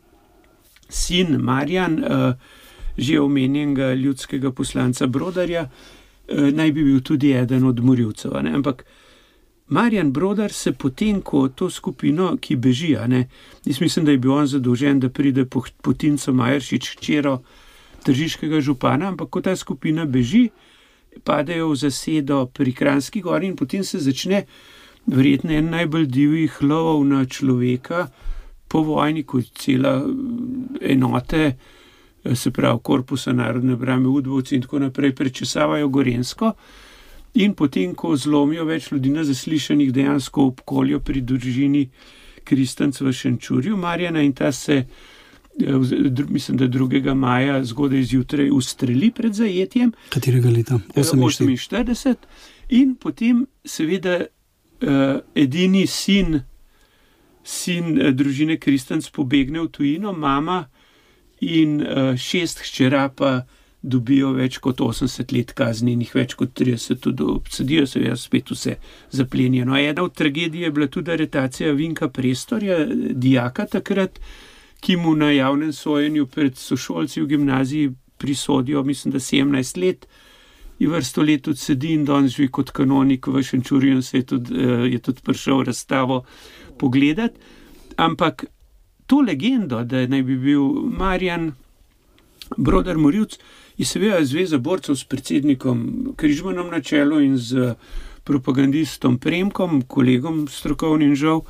[0.88, 2.33] sin Marjan, uh,
[2.97, 8.33] že omenjenega ljudskega poslanca Brodarja, uh, naj bi bil tudi eden od morilcev.
[8.37, 8.85] Ampak
[9.68, 13.27] Marjan Brodar se potem, ko to skupino, ki beži, ne,
[13.64, 17.42] jaz mislim, da je bil on zadolžen, da pride po Potincu Majeršič, čero
[18.05, 20.51] tržiškega župana, ampak ko ta skupina beži,
[21.25, 24.45] padejo v zasedo pri Kranski gori in potem se začne
[25.07, 28.09] verjetno en najbolj divjih lovov na človeka
[28.69, 31.57] po vojni, kot cela eh, enote,
[32.25, 36.53] eh, se pravi korpusa narodne brame, udbovci in tako naprej, prečesavajo Gorensko.
[37.35, 41.88] In potem, ko zlomijo več ljudi na zaslišanjih, dejansko obkolijo pri družini
[42.45, 44.85] Kristanc v Šenčurju, Marjana in ta se
[46.29, 47.14] mislim, da 2.
[47.14, 49.93] maja zgodaj zjutraj ustreli pred zajetjem.
[50.09, 50.79] Katerega leta?
[50.95, 52.09] 48.
[52.09, 52.14] Eh,
[52.69, 54.21] in potem, seveda,
[54.81, 56.40] eh, edini sin,
[57.45, 60.64] sin eh, družine Kristanc pobegne v tujino, mama
[61.40, 61.83] in
[62.17, 63.43] šest hčera pa
[63.83, 68.51] dobijo več kot 80 let kazni in jih več kot 30 tudi obsedijo, seveda spet
[68.51, 68.79] vse
[69.12, 69.77] zaplenjeno.
[69.77, 72.79] Ena od tragedij je bila tudi aretacija Vinka Prestorja,
[73.12, 74.21] dijaka takrat
[74.85, 80.07] ki mu na javnem sojenju pred sošolci v gimnaziji prisodijo, mislim, da 17 let.
[80.79, 84.55] Je vrsto let odsedi in danes živi kot kanonik v Šenčurju in se je tudi,
[84.55, 86.25] eh, je tudi prišel razstavo
[86.79, 87.38] pogledati.
[87.97, 88.44] Ampak
[89.07, 90.62] to legendo, da naj bi bil
[90.99, 91.53] Marjan
[92.57, 93.38] Brodar Morilc,
[93.79, 97.75] je seveda zveza borcev s predsednikom Križmanom na čelu in z
[98.25, 101.44] propagandistom Premkom, kolegom strokovnim žal uh,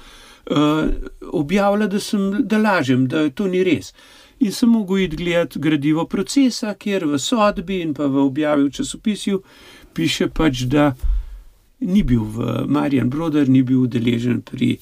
[1.32, 3.92] objavila, da, sem, da lažem, da to ni res.
[4.44, 8.72] In sem mogel iti gledati gradivo procesa, kjer v sodbi in pa v objavi v
[8.74, 9.42] časopisju
[9.94, 10.94] piše pač, da
[11.80, 14.78] ni bil v Marijan Brodar, ni bil udeležen pri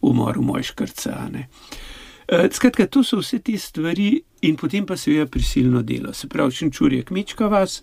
[0.00, 1.28] umoru Mojškrca.
[1.30, 6.12] Uh, skratka, to so vse te stvari, in potem pa seveda prisilno delo.
[6.12, 7.82] Se pravi, šenčur je kmečka vas,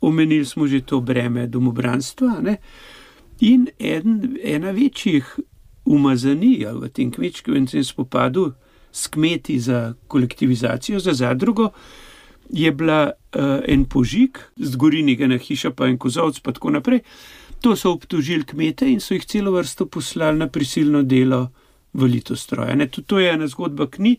[0.00, 2.40] omenili smo že to breme domobranstva.
[2.42, 2.56] Ne?
[3.40, 5.36] In eden, ena večjih
[5.84, 8.52] umazanija v tem kmečkem spopadu
[8.92, 11.70] s kmeti za kolektivizacijo, za zadrugo,
[12.50, 17.00] je bila uh, en požig, zgorinega na hiša, pa en kozovc, pa tako naprej.
[17.60, 21.48] To so obtožili kmete in so jih celo vrsto poslali na prisilno delo
[21.92, 22.76] v litostroje.
[22.90, 24.16] Tudi to je ena zgodba, ki ni.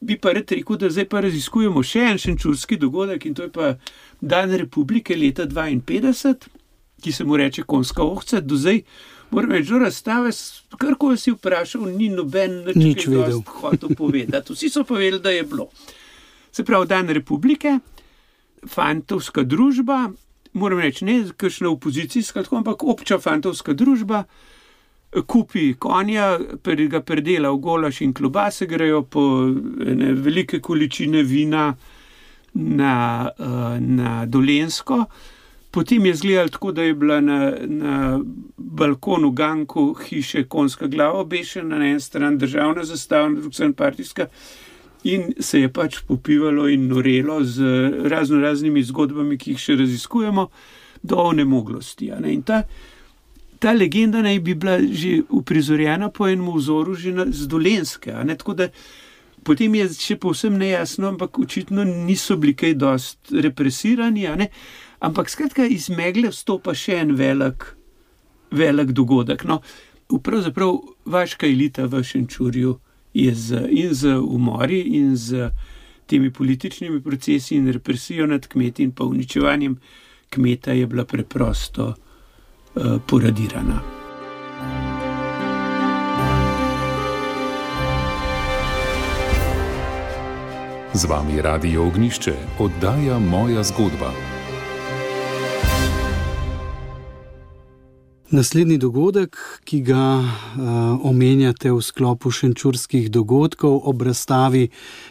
[0.00, 3.52] Bi pa rad rekel, da zdaj pa raziskujemo še en šenčurski dogodek in to je
[3.52, 3.74] pa
[4.20, 6.34] Dan republike leta 52,
[7.02, 8.40] ki se mu reče konska ohca.
[8.40, 8.82] Do zdaj
[9.32, 10.30] Moram reči, da razstave,
[10.78, 13.40] kar ko si vprašal, ni noben nič vedel.
[13.62, 14.52] Hotel povedati.
[14.52, 15.70] Vsi so povedali, da je bilo.
[16.52, 17.78] Se pravi, dan republike,
[18.68, 20.10] fantovska družba,
[20.52, 24.24] moram reči, ne kakšna opozicijska, ampak obča fantovska družba.
[25.26, 26.38] Kupi konja,
[26.88, 31.70] ga predela v golaš in klobase, grejo po ne, velike količine vina
[32.52, 32.96] na,
[33.38, 35.04] uh, na Dolensko.
[35.72, 38.20] Potem je zgledal tako, da je bila na, na
[38.56, 44.26] balkonu Ganku hiše konska glava obešena, na eni strani državna zastava, na drugi strani partijska.
[45.04, 47.64] In se je pač popivalo in norelo z
[48.04, 50.48] razno raznimi zgodbami, ki jih še raziskujemo,
[51.02, 52.12] do onemoglosti.
[52.30, 52.62] In ta,
[53.58, 58.12] ta legenda naj bi bila že uprizorjena po enem vzoru, že na, z dolenske.
[59.42, 64.28] Potem je še povsem nejasno, ampak očitno niso bili kaj dost represirani.
[65.02, 67.64] Ampak skratka, iz megle vstopa še en velik,
[68.54, 69.42] velik dogodek.
[69.50, 69.58] No,
[70.06, 70.78] pravzaprav
[71.10, 72.76] vaška elita v Šenčurju
[73.18, 75.50] je z, in z umori in z
[76.06, 79.74] temi političnimi procesi in represijo nad kmeti in pa uničevanjem
[80.30, 83.82] kmeta je bila preprosto uh, poradirana.
[90.94, 94.41] Z vami je Radio Ognišče, oddaja Moja zgodba.
[98.32, 100.26] Naslednji dogodek, ki ga uh,
[101.04, 104.70] omenjate v sklopu šenčurskih dogodkov ob razstavi,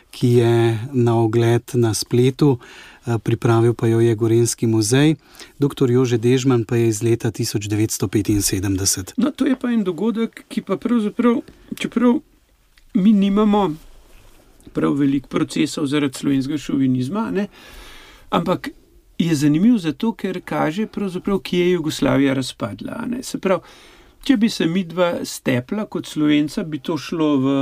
[0.10, 0.54] ki je
[0.94, 5.16] na ogled na spletu, uh, pripravil pa jo je Gorenski muzej,
[5.62, 5.92] dr.
[5.94, 9.14] Jože Dežman pa je iz leta 1975.
[9.22, 11.46] No, to je pa en dogodek, ki pa pravzaprav,
[11.78, 12.18] čeprav
[12.98, 13.70] mi nimamo
[14.74, 17.48] prav veliko procesov zaradi slovenskega šovinizma, ne,
[18.34, 18.74] ampak
[19.22, 20.88] je zanimiv zato, ker kaže,
[21.44, 23.06] kje je Jugoslavija razpadla.
[23.42, 23.62] Pravi,
[24.24, 27.56] če bi se mi dva stepla kot slovenca, bi to šlo v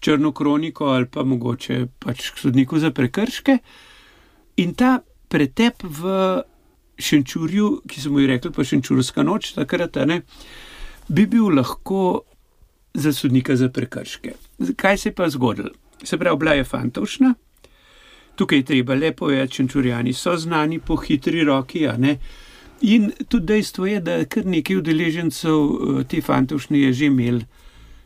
[0.00, 3.58] črno kroniko ali pa mogoče pač k sodniku za prekrške.
[4.56, 6.42] In ta pretep v
[7.00, 10.20] Šenčurju, ki smo ji rekli, pa Šenčurska noč, takrat ne,
[11.08, 12.22] bi bil lahko
[12.94, 14.34] za sodnika za prekrške.
[14.76, 15.70] Kaj se je pa zgodilo?
[16.04, 17.34] Se pravi, bila je fantovšna,
[18.40, 21.84] Tukaj je treba lepo povedati, čenčurjani so znani po hitri roki.
[22.80, 27.42] In tudi dejstvo je, da kar nekaj udeležencev eh, te fantovšne je že imel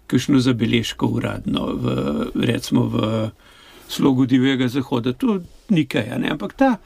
[0.06, 1.94] kakšno zabeležko uradno, v,
[2.34, 3.30] recimo v
[3.88, 5.12] slogu divjega zahoda.
[5.12, 5.38] To
[5.70, 6.76] ni kaj, ampak ta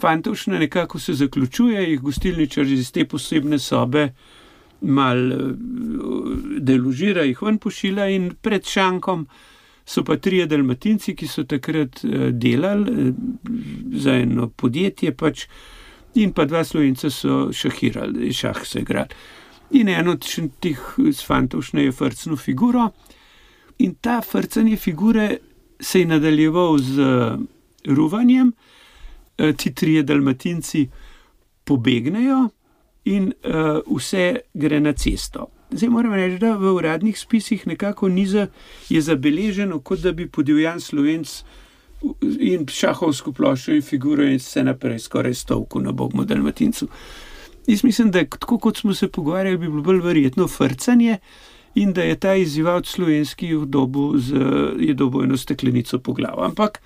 [0.00, 4.12] fantovšna nekako se zaključuje, jih gostilničar iz te posebne sobe
[4.80, 5.42] mal eh,
[6.60, 9.26] deložira, jih ven pošila in pred šankom
[9.86, 13.12] so pa trije dalmatinci, ki so takrat eh, delali eh,
[14.02, 15.46] za eno podjetje, pač,
[16.14, 19.08] in pa dva slovenca so šahirali, šah se igrali.
[19.78, 20.26] In eno od
[20.60, 20.82] teh
[21.26, 22.90] fantov šne je frcno figuro,
[23.78, 25.38] in ta frcanje figure
[25.80, 27.08] se je nadaljeval z
[27.86, 28.52] ruvanjem,
[29.38, 30.88] eh, ti trije dalmatinci
[31.64, 32.48] pobegnejo
[33.04, 35.50] in uh, vse gre na cesto.
[35.76, 38.46] Zdaj moram reči, da v uradnih spisih nekako ni za,
[38.88, 41.42] je zabeleženo, kot da bi podivjan slovenc
[42.40, 46.88] in šahovsko ploščo in figuro in vse naprej skoraj stovku na Bogu Dalmatincu.
[47.66, 51.18] Jaz mislim, da tako kot smo se pogovarjali, bi bilo bolj verjetno frcanje
[51.74, 54.40] in da je ta izzival slovenski v dobu z
[54.80, 56.40] jedobojno steklenico po glavu.
[56.44, 56.80] Ampak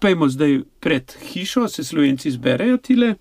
[0.00, 3.14] pojmo zdaj pred hišo, se slovenci zberejo tile.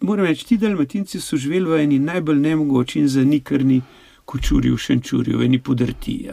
[0.00, 3.82] Moram reči, ti dalmatinci so živeli v eni najbolj nemogoči in zanikrni
[4.24, 6.28] kočuri v šenčurju, eni podrti,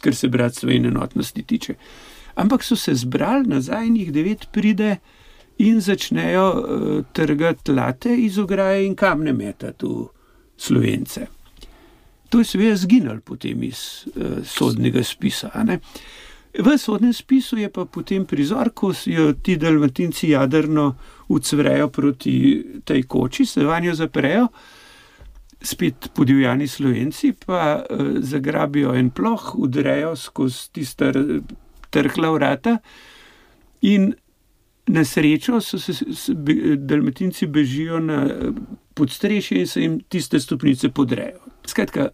[0.00, 1.74] kar se bratstva in enotnosti tiče.
[2.34, 4.96] Ampak so se zbrali nazaj, njih devet pride
[5.58, 10.06] in začnejo uh, trgati late iz ograje in kamne metati v
[10.56, 11.26] slovence.
[12.28, 15.50] To je seveda zginilo potem iz uh, sodnega spisa.
[16.58, 20.94] V sodnem spisu je pa potem prizor, ko jo ti dalmatinci jadrno
[21.28, 24.48] ucvrejo proti tej koči, se vanjo zaprejo
[25.64, 31.12] spet podivjani slovenci, pa uh, zagrabijo en ploh, udrejo skozi tiste
[31.90, 32.78] trhla vrata
[33.82, 34.12] in
[34.86, 38.26] na srečo so se be, dalmatinci bežijo na
[38.94, 41.40] podstrešje in se jim tiste stopnice podrejo.
[41.66, 42.10] Skratka,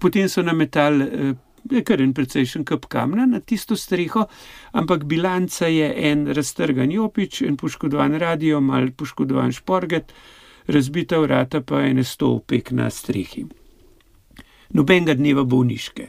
[0.00, 1.04] potem so nametali.
[1.04, 1.36] Uh,
[1.70, 4.24] Je kar en precejšen kap kamna na tisto streho,
[4.72, 10.14] ampak bilanca je en raztrgan jopič, en poškodovan radio, mal poškodovan šporget,
[10.68, 13.44] razbita vrata pa je nesto upek na strehi.
[14.70, 16.08] Nobenega dneva bolniške.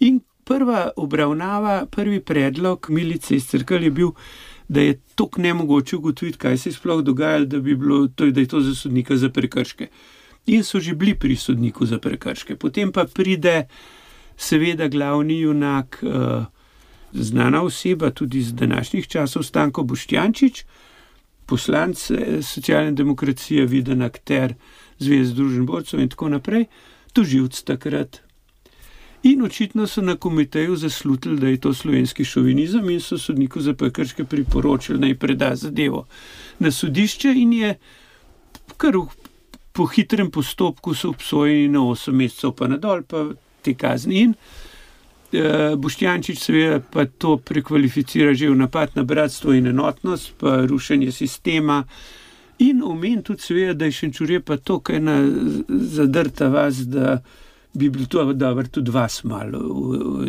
[0.00, 4.10] In prva obravnava, prvi predlog milice iz crkve je bil,
[4.68, 8.40] da je tok nemogoče ugotoviti, kaj se je sploh dogajalo, da, bi bilo, to, da
[8.40, 9.88] je to za sodnika za prekrške.
[10.46, 12.56] In so že bili pri sodniku za prekrške.
[12.56, 13.66] Potem pa pride,
[14.36, 16.44] seveda, glavni junak, uh,
[17.12, 20.64] znana oseba, tudi iz današnjih časov, Stanko Boštjančič,
[21.46, 24.54] poslanc eh, socialne demokracije, viden akter
[24.98, 26.66] Zveze Združenih borcev in tako naprej,
[27.12, 28.20] toživc takrat.
[29.22, 33.74] In očitno so na komiteju zaslutili, da je to slovenski šovinizem in so sodniku za
[33.74, 36.06] prekrške priporočili, naj preda zadevo
[36.58, 37.74] na sodišče in je
[38.76, 38.94] kar
[39.72, 43.26] po hitrem postopku so obsojeni na 8 mesecev pa nadol, pa
[43.62, 44.34] te kazni in
[45.76, 51.84] Boštjančič seveda pa to prekvalificira že v napad na bratstvo in enotnost, pa rušenje sistema.
[52.58, 55.16] In omen tudi seveda, da je šenčurje pa to, kaj na
[55.68, 57.22] zadrta vas, da
[57.74, 59.60] bi bilo to dobro tudi vas malo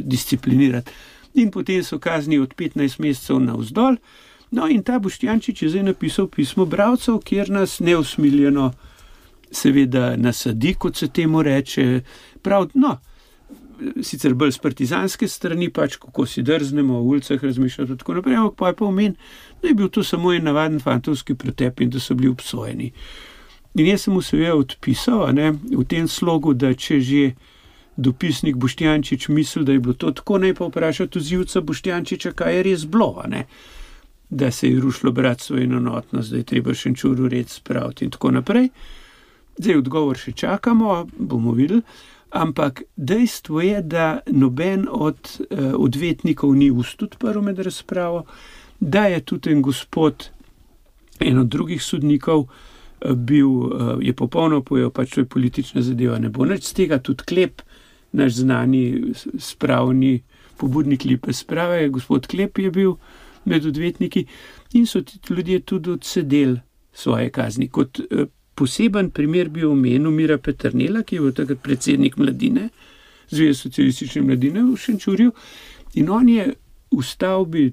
[0.01, 0.91] disciplinirati.
[1.33, 3.97] In potem so kazni od 15 mesecev na vzdolj.
[4.51, 8.71] No in ta Boštjančič je zdaj napisal pismo bravcev, kjer nas neusmiljeno
[9.51, 12.01] seveda nasadi, kot se temu reče.
[12.41, 12.97] Prav, no,
[14.01, 18.35] sicer bolj z partizanske strani, pač kako si drznemo v ulicah razmišljati in tako naprej,
[18.35, 19.15] ampak pa je pa omen,
[19.61, 22.91] da je bil to samo en navaden fantovski pretep in da so bili obsojeni.
[23.73, 27.23] In jaz sem mu seveda odpisal ne, v tem slogu, da če že
[27.97, 32.63] dopisnik Boštjančič misli, da je bilo to tako, naj pa vpraša tuzivca Boštjančiča, kaj je
[32.63, 33.45] res bilo, ne,
[34.29, 38.11] da se je rušilo bratstvo in enotnost, da je treba še čuru red spraviti in
[38.11, 38.69] tako naprej.
[39.57, 41.81] Zdaj odgovor še čakamo, bomo videli.
[42.33, 48.25] Ampak dejstvo je, da noben od uh, odvetnikov ni ustudil med razpravo,
[48.79, 50.29] da je tudi en gospod,
[51.19, 56.19] en od drugih sodnikov, uh, bil, uh, je popolno povedal, pač to je politična zadeva.
[56.19, 57.61] Ne bo nič z tega, tudi klep,
[58.11, 60.23] naš znani spravni
[60.57, 62.95] pobudnik lepe sprave, gospod Klep je bil
[63.45, 64.25] med odvetniki
[64.73, 66.59] in so ti ljudje tudi odsedeli
[66.93, 67.67] svoje kazni.
[67.69, 72.69] Kot, uh, Poseben primer bi omenil Mira Petrnela, ki je bil takrat predsednik mladine,
[73.33, 75.31] Zveze socialistične mladine v Šenčurju.
[75.97, 76.51] In on je
[76.91, 77.71] v stavbi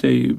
[0.00, 0.34] tej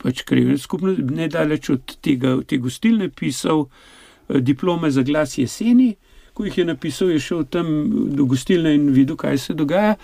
[0.00, 5.94] pač krajevne skupnosti, nedaleč od tega, te gostilne, pisal eh, diplome za glas jeseni.
[6.34, 7.66] Ko jih je napisal, je šel tam
[8.14, 9.96] do gostilne in videl, kaj se dogaja.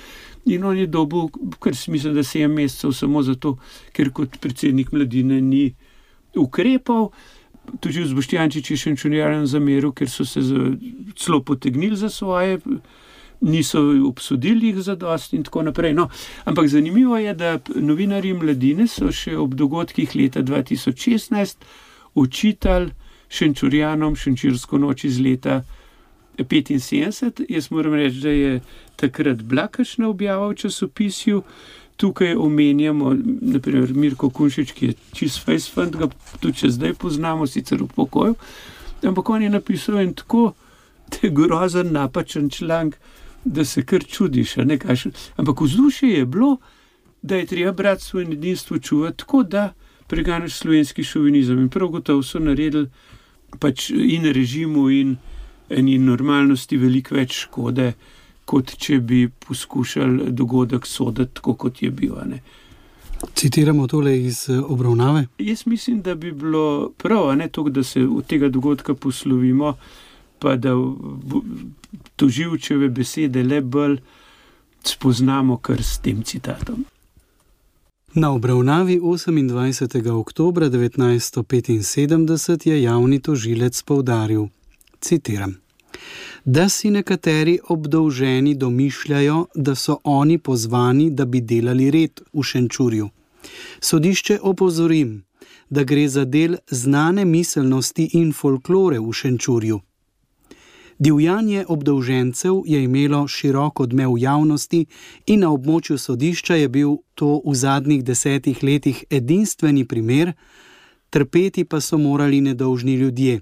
[0.50, 1.30] In on je dobil,
[1.62, 3.56] kar si mislim, da se je mesecev samo zato,
[3.94, 5.68] ker kot predsednik mladine ni
[6.36, 7.10] ukrepal
[7.80, 10.42] tudi z Boštjančiči še čunjaren zameru, ker so se
[11.16, 12.58] celo potegnili za svoje,
[13.40, 15.94] niso obsodili jih za dost in tako naprej.
[15.94, 16.08] No,
[16.44, 21.66] ampak zanimivo je, da novinari mladine so še ob dogodkih leta 2016
[22.14, 22.92] učitali
[23.28, 25.62] šenčurjanom šenčirsko noč iz leta
[26.38, 27.44] 75.
[27.48, 28.60] Jaz moram reči, da je
[28.96, 31.42] takrat blakašna objava v časopisju
[31.96, 36.08] tukaj omenjamo, naprimer, Mirko Kunšič, ki je čist Facebook, ga
[36.40, 38.36] tudi če zdaj poznamo, sicer v pokoju.
[39.06, 40.52] Ampak on je napisal en tako
[41.22, 42.98] grozen, napačen članek,
[43.44, 44.56] da se kar čudiš.
[45.36, 46.56] Ampak vzdušje je bilo,
[47.22, 49.72] da je treba bratstvo in edinstvo čuvati tako, da
[50.06, 51.58] preganeš slovenski šovinizem.
[51.58, 52.88] In prav gotovo so naredili
[53.58, 55.16] pač in režimu, in,
[55.70, 57.92] in normalnosti veliko več škode
[58.46, 62.14] kot če bi poskušali dogodek soditi tako, kot je bil.
[62.26, 62.40] Ne.
[63.34, 65.26] Citiramo tole iz eh, obravnave.
[65.38, 69.76] Jaz mislim, da bi bilo prav, ne, to, da se od tega dogodka poslovimo,
[70.38, 70.74] pa da
[72.16, 73.98] toživčeve besede le bolj
[74.84, 76.84] spoznamo, kar s tem citatom.
[78.14, 80.10] Na obravnavi 28.
[80.10, 84.46] oktober 1975 je javni tožilec povdaril:
[85.00, 85.65] Citiram
[86.44, 93.08] da si nekateri obdolženi domišljajo, da so oni pozvani, da bi delali red v Šenčurju.
[93.80, 95.24] Sodišče opozorim,
[95.70, 99.80] da gre za del znane miselnosti in folklore v Šenčurju.
[100.98, 104.86] Divjanje obdolžencev je imelo širok odmev javnosti
[105.26, 110.32] in na območju sodišča je bil to v zadnjih desetih letih edinstveni primer,
[111.10, 113.40] trpeti pa so morali nedolžni ljudje.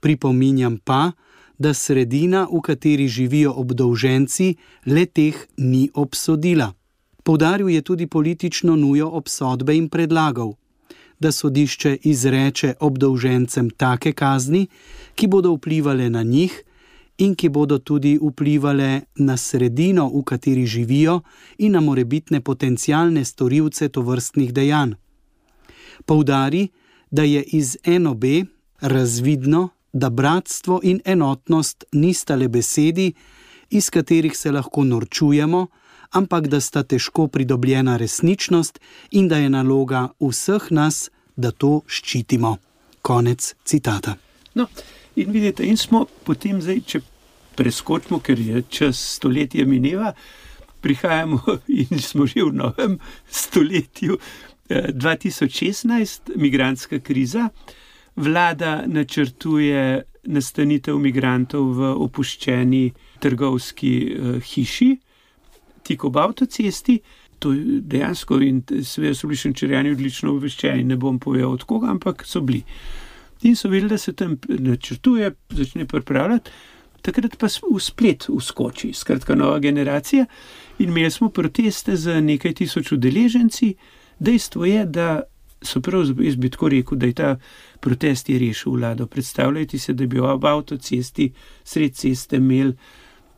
[0.00, 1.12] Pripominjam pa,
[1.58, 4.54] da sredina, v kateri živijo obdolženci,
[4.86, 6.72] le teh ni obsodila.
[7.22, 10.54] Povdaril je tudi politično nujo obsodbe in predlagal,
[11.18, 14.66] da sodišče izreče obdolžencem take kazni,
[15.14, 16.62] ki bodo vplivali na njih
[17.18, 21.20] in ki bodo tudi vplivali na sredino, v kateri živijo,
[21.58, 24.92] in na morebitne potencijalne storilce tovrstnih dejanj.
[26.04, 26.68] Povdari,
[27.10, 28.24] da je iz NOB
[28.80, 33.12] razvidno, da bratstvo in enotnost nista le besedi,
[33.70, 35.66] iz katerih se lahko norčujemo,
[36.10, 38.80] ampak da sta težko pridobljena resničnost
[39.10, 42.56] in da je naloga vseh nas, da to ščitimo.
[43.02, 44.16] Konec citata.
[44.54, 44.66] No,
[45.16, 47.00] in vidite, in smo potem zdaj, če
[47.54, 50.14] preskočimo, ker je čas stoletja mineva,
[50.82, 52.98] prihajamo in smo že v novem
[53.30, 54.18] stoletju.
[54.64, 57.50] 2016, eh, migranska kriza,
[58.16, 62.84] vlada načrtuje nastanitev imigrantov v opuščeni
[63.20, 64.90] trgovski uh, hiši,
[65.84, 66.98] tik ob avtocesti.
[67.38, 71.90] To je dejansko in seveda so bili črjani odlično obveščeni, ne bom povedal od koga,
[71.92, 72.62] ampak so bili.
[73.44, 76.50] In so videli, da se tam načrtuje, začne pripravljati,
[77.02, 80.24] takrat pa v splet uskoči, skratka, nova generacija.
[80.78, 83.74] In imeli smo proteste z nekaj tisoč udeleženci.
[84.18, 85.22] Dejstvo je, da
[85.64, 87.36] so pravzaprav, jaz bi tako rekel, da je ta
[87.80, 89.06] protest je rešil vlado.
[89.06, 91.32] Predstavljajte si, da bi ob avtocesti,
[91.64, 92.74] sred ceste, imeli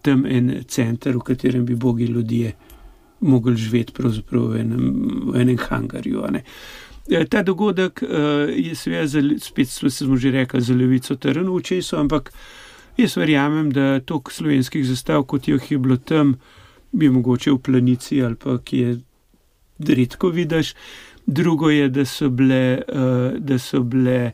[0.03, 2.53] tam en center, v katerem bi bogi ljudje
[3.21, 4.85] mogli živeti, pravzaprav v enem,
[5.33, 6.23] v enem hangarju.
[7.09, 11.97] Ja, ta dogodek uh, je seveda, spet smo že rekli, za levico teren v česu,
[11.97, 12.33] ampak
[12.97, 16.37] jaz verjamem, da toliko slovenskih zastav, kot jih je bilo tam,
[16.93, 18.97] bi mogoče v planici ali pa ki je
[19.79, 20.75] redko vidiš,
[21.27, 24.33] drugo je, da so bile, uh, da so bile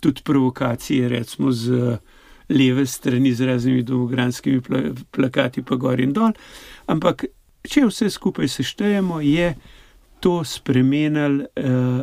[0.00, 1.98] tudi provokacije, recimo z
[2.48, 6.32] leve strani, z raznimi domogranskimi pla plakati, pa gor in dol.
[6.86, 7.24] Ampak,
[7.62, 9.54] če vse skupaj seštejemo, je
[10.20, 12.00] to spremenilo uh,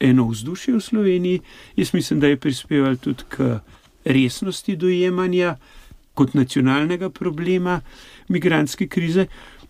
[0.00, 1.40] eno vzdušje v Sloveniji.
[1.76, 3.58] Jaz mislim, da je prispeval tudi k
[4.04, 5.56] resnosti dojemanja
[6.14, 7.80] kot nacionalnega problema
[8.28, 9.26] migranske krize.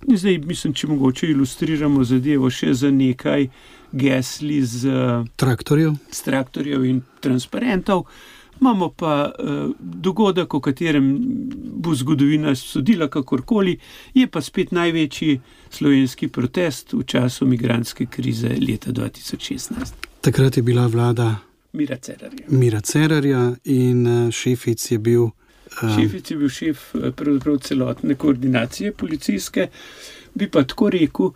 [0.08, 3.48] Zdaj, mislim, če mogoče ilustriramo zadevo še za nekaj
[3.92, 4.90] gesli z
[5.36, 8.04] traktorjev, z traktorjev in transparentov.
[8.60, 11.14] Imamo pa uh, dogodek, o katerem
[11.80, 13.78] bo zgodovina sodila, kakorkoli,
[14.14, 20.10] je pa spet največji slovenski protest v času migranske krize leta 2016.
[20.20, 21.36] Takrat je bila vlada
[21.72, 22.46] Mira Cerarja.
[22.48, 25.22] Mira Cerarja in uh, šefic je bil.
[25.22, 26.94] Uh, šefic je bil šef
[27.62, 29.68] celotne koordinacije policijske,
[30.34, 31.30] bi pa tako rekel,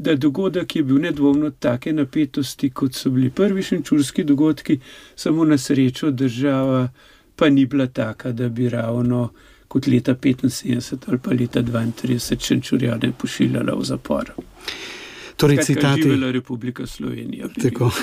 [0.00, 4.78] da dogodek je bil nedvomno take napetosti, kot so bili prvi šenčurski dogodki,
[5.16, 6.88] samo na srečo država
[7.36, 9.28] pa ni bila taka, da bi ravno
[9.68, 14.32] kot leta 75 ali pa leta 32 šenčurjane pošiljala v zapor.
[15.36, 16.02] Torej, citati.
[16.02, 17.48] Živela Republika Slovenija.
[17.62, 17.90] Tako.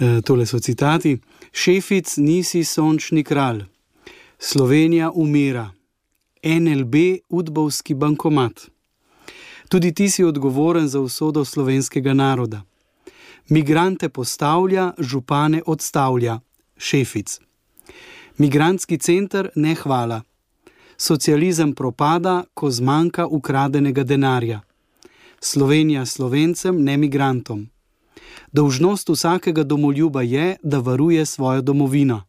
[0.00, 1.18] E, tole so citati.
[1.52, 3.60] Šefic nisi sončni kralj.
[4.38, 5.70] Slovenija umira.
[6.42, 6.94] NLB
[7.28, 8.73] udbovski bankomat.
[9.74, 12.62] Tudi ti si odgovoren za usodo slovenskega naroda.
[13.48, 16.40] Migrante postavlja, župane odstavlja,
[16.76, 17.40] šefic.
[18.38, 20.22] Migrantski center ne hvala.
[20.96, 24.60] Socializem propada, ko zmanjka ukradenega denarja.
[25.40, 27.66] Slovenija slovencem, ne migrantom.
[28.52, 32.22] Dolžnost vsakega domoljuba je, da varuje svojo domovino.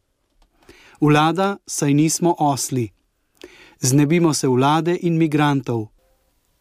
[1.00, 2.90] Vlada, saj nismo osli.
[3.80, 5.95] Znebimo se vlade in migrantov.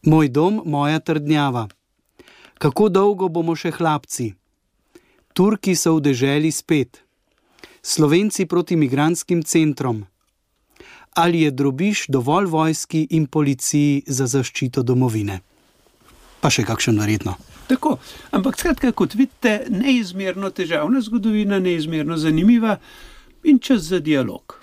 [0.06, 1.68] Moj dom, moja trdnjava.
[2.62, 4.28] Kako dolgo bomo še hlapci?
[5.34, 6.99] Turki so v deželi spet,
[7.82, 10.03] Slovenci proti migranskim centrom.
[11.18, 15.39] Ali je drobiš dovolj vojski in policiji za zaščito domovine?
[16.38, 17.34] Pa še kakšen verjetno.
[17.66, 17.95] Tako,
[18.30, 22.78] ampak skratka, kot vidite, neizmerno težavna zgodovina, neizmerno zanimiva
[23.41, 24.60] in čas za dialog.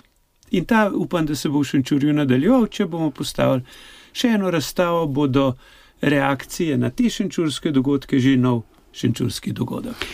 [0.55, 3.67] In ta upam, da se bo v Šenčurju nadaljeval, če bomo postavili
[4.13, 5.53] še eno razstavo, bodo
[6.01, 10.07] reakcije na te šenčurske dogodke že nov šenčurski dogodek.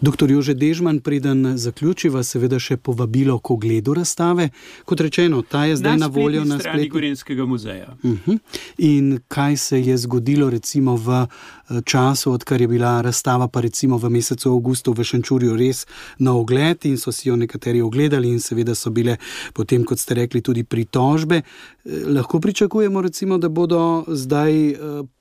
[0.00, 4.50] Doktor Jože Dežman, preden zaključiva, seveda še povabilo k ogledu razstave.
[4.84, 7.96] Kot rečeno, ta je zdaj na, na voljo na spletni Gorenskega muzeja.
[8.02, 8.20] Uh mhm.
[8.26, 8.38] -huh.
[8.78, 13.96] In kaj se je zgodilo recimo v eh, času, odkar je bila razstava, pa recimo
[13.98, 15.86] v mesecu avgustu v Šenčurju res
[16.18, 19.16] na ogled in so si jo nekateri ogledali in seveda so bile
[19.52, 21.36] potem, kot ste rekli, tudi pritožbe.
[21.36, 24.76] Eh, lahko pričakujemo recimo, da bodo zdaj eh,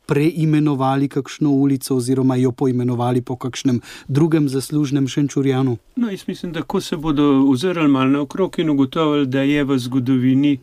[0.06, 5.78] preimenovali kakšno ulico oziroma jo poimenovali po kakšnem drugem zaslužnem šenčurjanu?
[5.96, 9.80] No, jaz mislim, da ko se bodo ozrli malo naokrog in ugotovili, da je v
[9.80, 10.58] zgodovini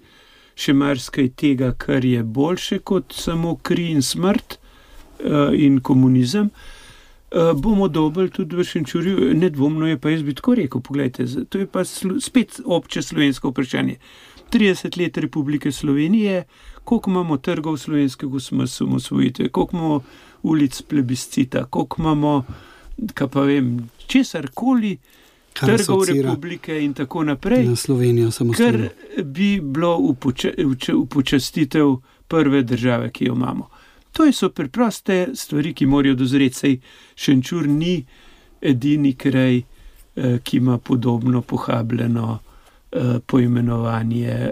[0.54, 6.50] še marsikaj tega, kar je boljše kot samo kri in smrt uh, in komunizem.
[7.32, 10.80] Uh, bomo dobili tudi v Šenčurju, nedvomno je pa jaz bi tako rekel.
[10.80, 13.96] Poglejte, to je pa slu, spet obče slovensko vprašanje.
[14.52, 16.44] 30 let Republike Slovenije,
[16.84, 20.02] koliko imamo trgov slovenskega osamosvojitve, koliko imamo
[20.42, 22.44] ulic plebiscita, koliko imamo,
[23.14, 24.98] kaj pa vem, česar koli.
[25.52, 27.66] Trgov republike in tako naprej.
[27.68, 28.52] Na Slovenijo samo.
[28.52, 28.88] Kar
[29.24, 30.14] bi bilo
[30.94, 31.96] upočastitev
[32.28, 33.68] prve države, ki jo imamo.
[34.12, 36.54] To so preproste stvari, ki morajo dozoreti.
[36.54, 36.78] Sej
[37.14, 38.04] Šenčur ni
[38.60, 42.38] edini kraj, eh, ki ima podobno pohabljeno
[42.92, 44.50] eh, poimenovanje.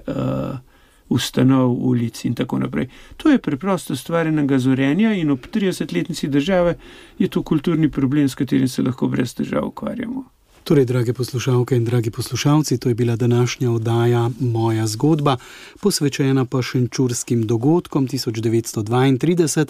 [1.10, 2.88] Ustanov, ulic in tako naprej.
[3.16, 6.76] To je preprosto stvar enega zorenja in ob 30-letnici države
[7.18, 10.39] je to kulturni problem, s katerim se lahko brez težav ukvarjamo.
[10.64, 15.36] Torej, drage poslušalke in dragi poslušalci, to je bila današnja oddaja Moja zgodba,
[15.80, 19.66] posvečena pa šenčurskim dogodkom 1932,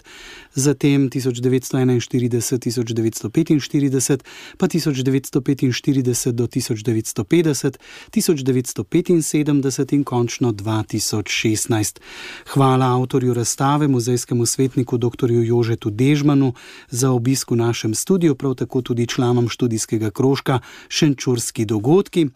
[0.55, 4.19] zatem 1941, 1945,
[4.59, 7.77] pa 1945 do 1950,
[8.11, 12.01] 1975 in končno 2016.
[12.47, 15.31] Hvala avtorju razstave, muzejskemu svetniku dr.
[15.31, 16.55] Jožetu Dežmanu
[16.89, 22.27] za obisk v našem studiu, prav tako tudi članom študijskega krožka šenčurski dogodki.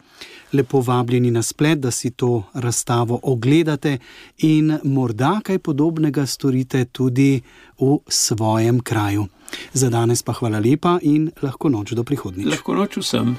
[0.53, 3.97] Lepo vabljeni na splet, da si to razstavo ogledate
[4.37, 7.41] in morda kaj podobnega storite tudi
[7.79, 9.27] v svojem kraju.
[9.73, 12.47] Za danes pa hvala lepa in lahko noč do prihodnjič.
[12.47, 13.35] Lahko noč vsem.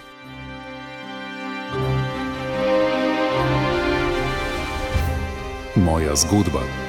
[5.77, 6.86] Moja zgodba.